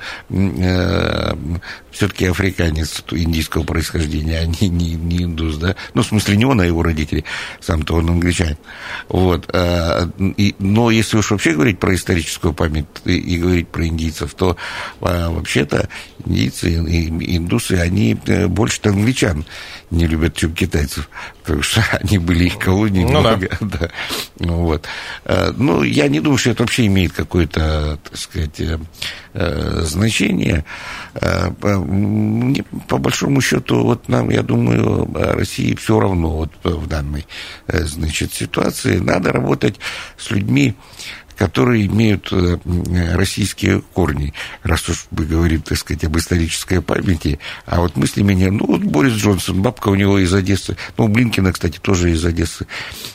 все-таки 1.91 2.26
африканец 2.26 3.04
индийского 3.12 3.63
происхождения, 3.63 4.39
а 4.39 4.45
не, 4.45 4.69
не, 4.69 4.93
не 4.93 5.24
индус, 5.24 5.58
да, 5.58 5.76
ну, 5.95 6.04
в 6.04 6.06
смысле, 6.06 6.38
не 6.38 6.45
он, 6.45 6.62
а 6.62 6.65
его 6.65 6.84
родители, 6.84 7.26
сам-то 7.60 7.95
он 7.95 8.10
англичанин, 8.10 8.58
вот, 9.10 9.50
и, 10.38 10.56
но 10.60 10.91
если 10.91 11.17
уж 11.17 11.32
вообще 11.32 11.54
говорить 11.54 11.80
про 11.80 11.95
историческую 11.95 12.51
историческую 12.52 12.54
память 12.54 12.86
и 13.06 13.38
говорить 13.38 13.68
про 13.70 13.86
индийцев, 13.86 14.34
то 14.34 14.56
а, 15.02 15.30
вообще-то 15.30 15.90
индийцы 16.26 16.72
и 16.72 17.38
индусы, 17.38 17.74
они 17.74 18.18
э, 18.26 18.48
больше 18.48 18.80
англичан 18.84 19.46
не 19.90 20.08
любят, 20.08 20.36
чем 20.36 20.54
китайцев, 20.54 21.10
потому 21.44 21.62
что 21.62 21.84
они 22.02 22.18
были 22.18 22.46
их 22.46 22.58
колонией 22.60 23.06
ну, 23.06 23.20
много. 23.20 23.50
Да. 23.62 23.78
Да. 23.82 23.90
Ну, 24.40 24.64
вот. 24.64 24.86
А, 25.26 25.54
ну, 25.56 25.84
я 25.84 26.08
не 26.08 26.20
думаю, 26.20 26.38
что 26.38 26.52
это 26.52 26.64
вообще 26.64 26.88
имеет 26.88 27.14
какое-то, 27.14 27.98
так 28.04 28.18
сказать, 28.18 28.60
э, 28.60 28.78
э, 29.34 29.82
значение. 29.84 30.66
По 31.14 32.98
большому 32.98 33.42
счету, 33.42 33.84
вот 33.84 34.08
нам, 34.08 34.30
я 34.30 34.44
думаю, 34.44 35.10
России 35.14 35.76
все 35.76 36.00
равно 36.00 36.30
вот 36.30 36.52
в 36.64 36.88
данной, 36.88 37.26
значит, 37.68 38.34
ситуации. 38.34 38.98
Надо 38.98 39.32
работать 39.32 39.76
с 40.18 40.32
людьми, 40.32 40.76
которые 41.42 41.88
имеют 41.88 42.32
э, 42.32 42.60
российские 43.16 43.82
корни, 43.94 44.32
раз 44.62 44.88
уж 44.88 45.06
мы 45.10 45.26
говорим, 45.26 45.64
так 45.64 45.76
сказать, 45.76 46.04
об 46.04 46.16
исторической 46.16 46.84
памяти. 46.84 47.40
А 47.66 47.82
вот 47.82 47.96
мы 47.96 48.06
с 48.06 48.16
ними 48.16 48.36
не... 48.36 48.52
Ну, 48.52 48.68
вот 48.68 48.82
Борис 48.82 49.14
Джонсон, 49.14 49.64
бабка 49.64 49.90
у 49.90 49.96
него 49.96 50.20
из 50.20 50.32
Одессы. 50.36 50.78
Ну, 51.00 51.08
Блинкина, 51.08 51.52
кстати, 51.52 51.80
тоже 51.80 52.12
из 52.12 52.24
Одессы. 52.24 52.68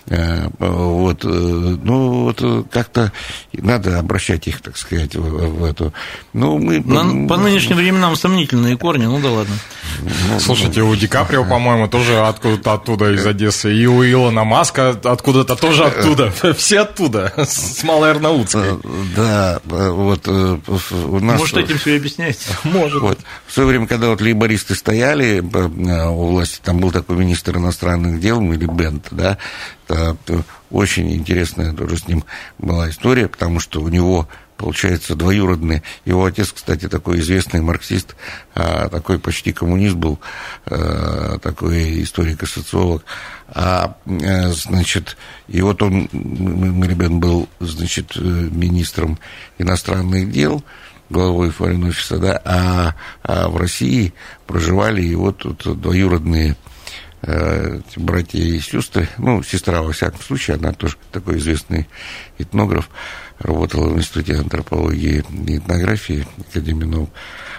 Э, 0.07 0.49
вот. 0.59 1.25
Э, 1.25 1.29
ну, 1.29 2.25
вот 2.25 2.67
как-то 2.73 3.12
надо 3.53 4.01
обращать 4.01 4.49
их, 4.49 4.61
так 4.61 4.77
сказать, 4.77 5.15
в, 5.15 5.61
в 5.61 5.65
эту... 5.65 5.95
Ну, 6.33 6.59
мы... 6.59 6.81
На, 6.81 7.29
по 7.29 7.37
нынешним 7.37 7.77
временам 7.77 8.17
сомнительные 8.17 8.77
корни, 8.77 9.05
ну 9.05 9.21
да 9.21 9.31
ладно. 9.31 9.55
Ну, 10.03 10.41
Слушайте, 10.41 10.83
у 10.83 10.97
Ди 10.97 11.07
Каприо, 11.07 11.45
по-моему, 11.45 11.87
тоже 11.87 12.19
откуда-то 12.19 12.73
оттуда 12.73 13.12
из 13.12 13.25
Одессы. 13.25 13.73
И 13.73 13.87
у 13.87 14.05
Илона 14.05 14.43
Маска 14.43 14.91
откуда-то 14.91 15.55
тоже 15.55 15.85
оттуда. 15.85 16.33
Все 16.57 16.81
оттуда. 16.81 17.33
С 17.47 17.85
малой 17.85 18.15
Арнаутской. 18.16 18.72
Э, 18.72 18.79
да, 19.14 19.61
э, 19.64 19.90
вот 19.90 20.26
э, 20.26 20.59
у 20.66 21.18
нас... 21.20 21.38
Может, 21.38 21.57
этим 21.57 21.79
все 21.79 21.94
и 21.94 21.98
объясняется? 21.98 22.57
Может. 22.64 23.02
Вот. 23.02 23.18
В 23.46 23.52
свое 23.52 23.68
время, 23.68 23.87
когда 23.87 24.09
вот 24.09 24.20
лейбористы 24.20 24.74
стояли 24.74 25.40
у 25.40 26.26
власти, 26.26 26.61
там 26.62 26.79
был 26.79 26.90
такой 26.90 27.16
министр 27.16 27.59
иностранных 27.59 28.20
дел, 28.20 28.40
или 28.40 28.66
Бент, 28.66 29.09
да, 29.11 29.38
очень 30.70 31.14
интересная 31.14 31.72
тоже 31.72 31.96
с 31.96 32.09
ним 32.09 32.24
была 32.59 32.90
история, 32.90 33.29
потому 33.29 33.61
что 33.61 33.81
у 33.81 33.88
него 33.88 34.29
получается, 34.57 35.14
двоюродный. 35.14 35.83
Его 36.05 36.25
отец, 36.25 36.53
кстати, 36.53 36.88
такой 36.88 37.21
известный 37.21 37.61
марксист, 37.61 38.16
а, 38.55 38.88
такой 38.88 39.19
почти 39.19 39.53
коммунист 39.53 39.97
был, 39.97 40.19
а, 40.66 41.38
такой 41.38 42.03
историк 42.03 42.42
и 42.42 42.47
социолог. 42.47 43.05
А, 43.49 43.97
э, 44.07 44.49
значит, 44.51 45.16
и 45.47 45.62
вот 45.62 45.81
он, 45.81 46.09
Марибен 46.12 47.21
был, 47.21 47.49
значит, 47.61 48.16
министром 48.16 49.19
иностранных 49.59 50.33
дел, 50.33 50.64
главой 51.11 51.51
форин 51.51 51.85
офиса, 51.85 52.19
да, 52.19 52.40
а, 52.45 52.95
а 53.23 53.49
в 53.49 53.57
России 53.57 54.14
проживали 54.47 55.03
его 55.03 55.31
тут 55.31 55.81
двоюродные 55.81 56.57
э, 57.23 57.81
братья 57.97 58.38
и 58.38 58.59
сестры, 58.61 59.09
ну, 59.19 59.42
сестра, 59.42 59.83
во 59.83 59.92
всяком 59.92 60.21
случае, 60.21 60.57
она 60.57 60.73
тоже 60.73 60.97
такой 61.12 61.38
известный 61.38 61.88
этнограф, 62.38 62.88
работала 63.38 63.88
в 63.88 63.99
Институте 63.99 64.37
антропологии 64.37 65.25
и 65.46 65.59
этнографии 65.59 66.27
Академии 66.51 66.85
наук. 66.85 67.11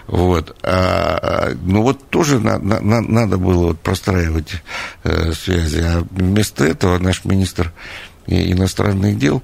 Вот. 0.08 0.56
А, 0.64 1.20
а, 1.22 1.58
ну 1.64 1.82
вот 1.82 2.10
тоже 2.10 2.40
на, 2.40 2.58
на, 2.58 3.02
надо 3.02 3.38
было 3.38 3.68
вот 3.68 3.80
простраивать 3.80 4.62
э, 5.04 5.34
связи. 5.34 5.80
А 5.80 6.04
вместо 6.12 6.64
этого 6.64 6.98
наш 6.98 7.26
министр 7.26 7.74
иностранных 8.26 9.18
дел, 9.18 9.44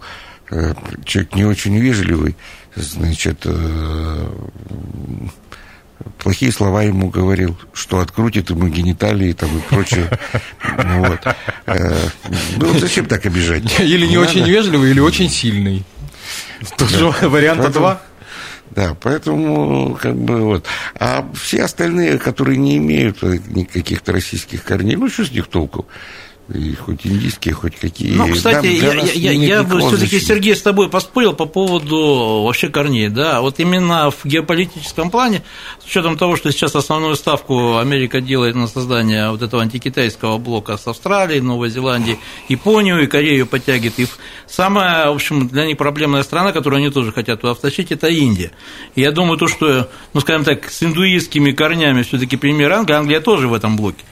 э, 0.52 0.74
человек 1.06 1.36
не 1.36 1.46
очень 1.46 1.78
вежливый, 1.78 2.36
значит, 2.76 3.42
э, 3.46 4.28
плохие 6.18 6.52
слова 6.52 6.84
ему 6.84 7.10
говорил, 7.10 7.58
что 7.74 8.00
открутит 8.00 8.50
ему 8.50 8.68
гениталии 8.68 9.34
там 9.34 9.50
и 9.58 9.62
прочее. 9.62 10.10
Вот. 10.76 11.20
Э, 11.66 11.98
ну, 12.58 12.80
зачем 12.80 13.06
так 13.06 13.26
обижать? 13.26 13.80
Или 13.80 14.08
не 14.08 14.18
очень 14.18 14.44
вежливый, 14.46 14.92
или 14.92 15.00
очень 15.00 15.30
сильный. 15.30 15.84
Тоже 16.78 17.08
варианта 17.28 17.70
два. 17.70 18.02
Да, 18.72 18.96
поэтому 19.00 19.98
как 20.02 20.16
бы 20.16 20.42
вот. 20.42 20.66
А 21.00 21.30
все 21.36 21.64
остальные, 21.64 22.18
которые 22.18 22.58
не 22.58 22.78
имеют 22.78 23.22
никаких-то 23.22 24.12
российских 24.12 24.64
корней, 24.64 24.96
ну 24.96 25.10
что 25.10 25.26
с 25.26 25.32
них 25.32 25.48
толку? 25.48 25.88
И 26.54 26.76
хоть 26.76 27.06
индийские, 27.06 27.56
хоть 27.56 27.76
какие. 27.76 28.12
Ну, 28.14 28.32
кстати, 28.32 28.68
я, 28.68 28.94
я, 28.94 29.32
я 29.32 29.64
бы 29.64 29.80
все-таки, 29.80 30.20
Сергей, 30.20 30.56
с 30.56 30.62
тобой 30.62 30.88
поспорил 30.88 31.34
по 31.34 31.46
поводу 31.46 32.44
вообще 32.46 32.70
корней. 32.70 33.10
Да, 33.10 33.42
вот 33.42 33.60
именно 33.60 34.12
в 34.12 34.24
геополитическом 34.24 35.10
плане, 35.10 35.42
с 35.84 35.88
учетом 35.88 36.16
того, 36.16 36.36
что 36.36 36.52
сейчас 36.52 36.76
основную 36.76 37.16
ставку 37.16 37.78
Америка 37.78 38.22
делает 38.22 38.56
на 38.56 38.68
создание 38.68 39.32
вот 39.32 39.42
этого 39.42 39.64
антикитайского 39.64 40.38
блока 40.38 40.78
с 40.78 40.86
Австралией, 40.86 41.42
Новой 41.42 41.72
Зеландией, 41.72 42.20
Японию 42.50 43.02
и 43.02 43.08
Корею 43.08 43.48
подтягивает. 43.48 43.98
И 43.98 44.08
самая, 44.48 45.10
в 45.10 45.16
общем, 45.16 45.48
для 45.48 45.66
них 45.66 45.78
проблемная 45.78 46.22
страна, 46.22 46.52
которую 46.52 46.78
они 46.78 46.92
тоже 46.92 47.12
хотят 47.12 47.42
туда 47.42 47.56
втащить, 47.56 47.92
это 47.92 48.10
Индия. 48.10 48.52
И 48.94 49.02
я 49.02 49.12
думаю, 49.12 49.40
то, 49.40 49.48
что, 49.48 49.90
ну, 50.14 50.22
скажем 50.22 50.44
так, 50.44 50.70
с 50.70 50.84
индуистскими 50.84 51.52
корнями 51.52 52.04
все-таки 52.04 52.38
пример 52.38 52.72
Англии, 52.74 52.96
Англия 52.96 53.22
тоже 53.22 53.48
в 53.48 53.56
этом 53.56 53.76
блоке. 53.76 54.04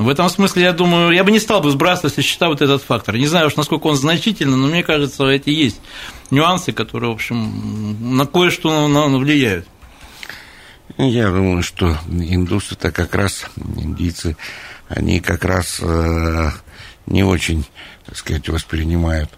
В 0.00 0.08
этом 0.08 0.30
смысле, 0.30 0.62
я 0.62 0.72
думаю, 0.72 1.10
я 1.10 1.24
бы 1.24 1.30
не 1.30 1.38
стал 1.38 1.60
бы 1.60 1.70
сбрасывать 1.70 2.14
со 2.14 2.22
счета 2.22 2.48
вот 2.48 2.62
этот 2.62 2.82
фактор. 2.82 3.18
Не 3.18 3.26
знаю 3.26 3.48
уж, 3.48 3.56
насколько 3.56 3.88
он 3.88 3.96
значительный, 3.96 4.56
но 4.56 4.66
мне 4.66 4.82
кажется, 4.82 5.26
эти 5.26 5.50
есть 5.50 5.78
нюансы, 6.30 6.72
которые, 6.72 7.10
в 7.10 7.16
общем, 7.16 8.16
на 8.16 8.24
кое-что 8.24 8.88
влияют. 9.18 9.68
Я 10.96 11.28
думаю, 11.28 11.62
что 11.62 11.98
индусы-то 12.08 12.92
как 12.92 13.14
раз, 13.14 13.44
индийцы, 13.76 14.38
они 14.88 15.20
как 15.20 15.44
раз 15.44 15.80
э, 15.82 16.50
не 17.04 17.22
очень, 17.22 17.66
так 18.06 18.16
сказать, 18.16 18.48
воспринимают 18.48 19.30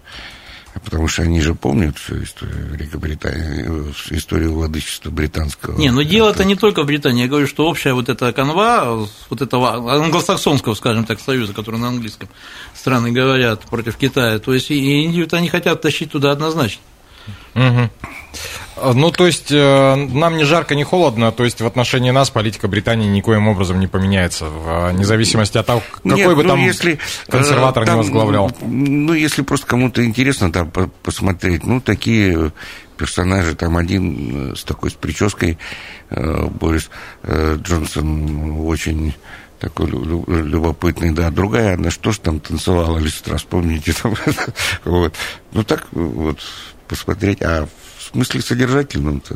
Потому 0.83 1.07
что 1.07 1.23
они 1.23 1.41
же 1.41 1.55
помнят 1.55 1.97
всю 1.97 2.23
историю 2.23 2.67
Великобритании, 2.73 3.93
историю 4.09 4.53
владычества 4.53 5.09
британского. 5.09 5.77
Не, 5.77 5.91
но 5.91 6.01
дело-то 6.01 6.43
не 6.43 6.55
только 6.55 6.83
в 6.83 6.85
Британии. 6.85 7.23
Я 7.23 7.29
говорю, 7.29 7.47
что 7.47 7.67
общая 7.67 7.93
вот 7.93 8.09
эта 8.09 8.31
канва, 8.33 9.07
вот 9.29 9.41
этого 9.41 9.93
англосаксонского, 9.93 10.73
скажем 10.75 11.05
так, 11.05 11.19
союза, 11.19 11.53
который 11.53 11.79
на 11.79 11.87
английском 11.87 12.27
страны 12.75 13.11
говорят 13.11 13.61
против 13.61 13.95
Китая, 13.95 14.39
то 14.39 14.53
есть 14.53 14.71
и 14.71 15.03
Индию-то 15.03 15.37
они 15.37 15.49
хотят 15.49 15.81
тащить 15.81 16.11
туда 16.11 16.31
однозначно. 16.31 16.81
Угу. 17.55 17.89
Ну, 18.95 19.11
то 19.11 19.27
есть, 19.27 19.51
э, 19.51 19.95
нам 19.95 20.37
не 20.37 20.43
жарко, 20.43 20.75
не 20.75 20.83
холодно, 20.83 21.31
то 21.31 21.43
есть 21.43 21.61
в 21.61 21.65
отношении 21.65 22.09
нас 22.11 22.31
политика 22.31 22.67
Британии 22.67 23.07
никоим 23.07 23.47
образом 23.47 23.79
не 23.79 23.87
поменяется, 23.87 24.47
вне 24.49 25.05
зависимости 25.05 25.57
от 25.57 25.67
того, 25.67 25.83
какой 25.91 26.15
Нет, 26.15 26.35
бы 26.35 26.43
ну, 26.43 26.49
там 26.49 26.59
если, 26.59 26.99
консерватор 27.27 27.85
там, 27.85 27.95
не 27.95 28.01
возглавлял. 28.01 28.51
Ну, 28.61 29.13
если 29.13 29.43
просто 29.43 29.67
кому-то 29.67 30.03
интересно 30.03 30.51
там 30.51 30.71
посмотреть, 31.03 31.65
ну, 31.65 31.81
такие 31.81 32.51
персонажи, 32.97 33.55
там 33.55 33.77
один 33.77 34.55
с 34.55 34.63
такой 34.63 34.89
с 34.89 34.95
прической, 34.95 35.57
э, 36.09 36.47
Борис 36.47 36.89
э, 37.23 37.57
Джонсон, 37.61 38.65
очень 38.67 39.13
такой 39.59 39.87
любопытный, 39.87 41.11
да. 41.11 41.29
Другая, 41.29 41.75
она 41.75 41.89
что 41.89 42.11
ж 42.11 42.17
там 42.17 42.39
танцевала, 42.39 42.97
Листра, 42.97 43.37
вспомните. 43.37 43.93
Там, 43.93 44.15
вот. 44.83 45.13
Ну, 45.53 45.63
так 45.63 45.87
вот 45.91 46.39
посмотреть. 46.87 47.41
А 47.41 47.67
в 47.97 48.03
смысле 48.03 48.41
содержательном-то 48.41 49.35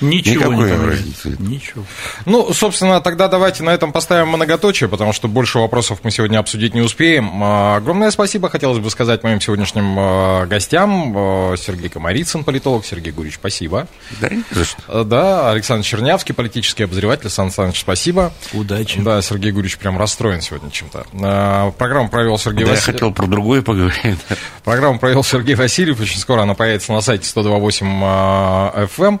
Ничего 0.00 0.52
Никакой 0.52 0.70
не 0.70 0.86
разницы. 0.86 1.36
Ничего. 1.38 1.84
Ну, 2.24 2.52
собственно, 2.52 3.00
тогда 3.00 3.28
давайте 3.28 3.62
на 3.62 3.70
этом 3.70 3.92
поставим 3.92 4.28
многоточие, 4.28 4.88
потому 4.88 5.12
что 5.12 5.28
больше 5.28 5.58
вопросов 5.58 6.00
мы 6.02 6.10
сегодня 6.10 6.38
обсудить 6.38 6.74
не 6.74 6.80
успеем. 6.80 7.42
А, 7.42 7.76
огромное 7.76 8.10
спасибо 8.10 8.48
хотелось 8.48 8.78
бы 8.78 8.90
сказать 8.90 9.22
моим 9.22 9.40
сегодняшним 9.40 9.96
а, 9.98 10.46
гостям. 10.46 11.14
А, 11.16 11.54
Сергей 11.56 11.88
Комарицын, 11.88 12.44
политолог. 12.44 12.84
Сергей 12.84 13.12
Гурич, 13.12 13.34
спасибо. 13.34 13.88
Да, 14.20 14.30
за 14.50 14.64
что. 14.64 15.04
Да, 15.04 15.50
Александр 15.50 15.84
Чернявский, 15.84 16.34
политический 16.34 16.84
обозреватель. 16.84 17.30
Сан 17.30 17.50
Саныч, 17.50 17.80
спасибо. 17.80 18.32
Удачи. 18.52 19.00
Да, 19.00 19.20
Сергей 19.22 19.52
Гурич 19.52 19.78
прям 19.78 19.98
расстроен 19.98 20.40
сегодня 20.40 20.70
чем-то. 20.70 21.72
Программу 21.76 22.08
провел 22.08 22.38
Сергей 22.38 22.64
да, 22.64 22.72
Васильев. 22.72 22.86
я 22.86 22.92
хотел 22.92 23.12
про 23.12 23.26
другое 23.26 23.62
поговорить. 23.62 24.18
Программу 24.64 24.98
провел 24.98 25.24
Сергей 25.24 25.54
Васильев. 25.54 26.00
Очень 26.00 26.18
скоро 26.18 26.42
она 26.42 26.54
появится 26.54 26.92
на 26.92 27.00
сайте 27.00 27.26
128 27.26 27.86
FM. 27.86 29.20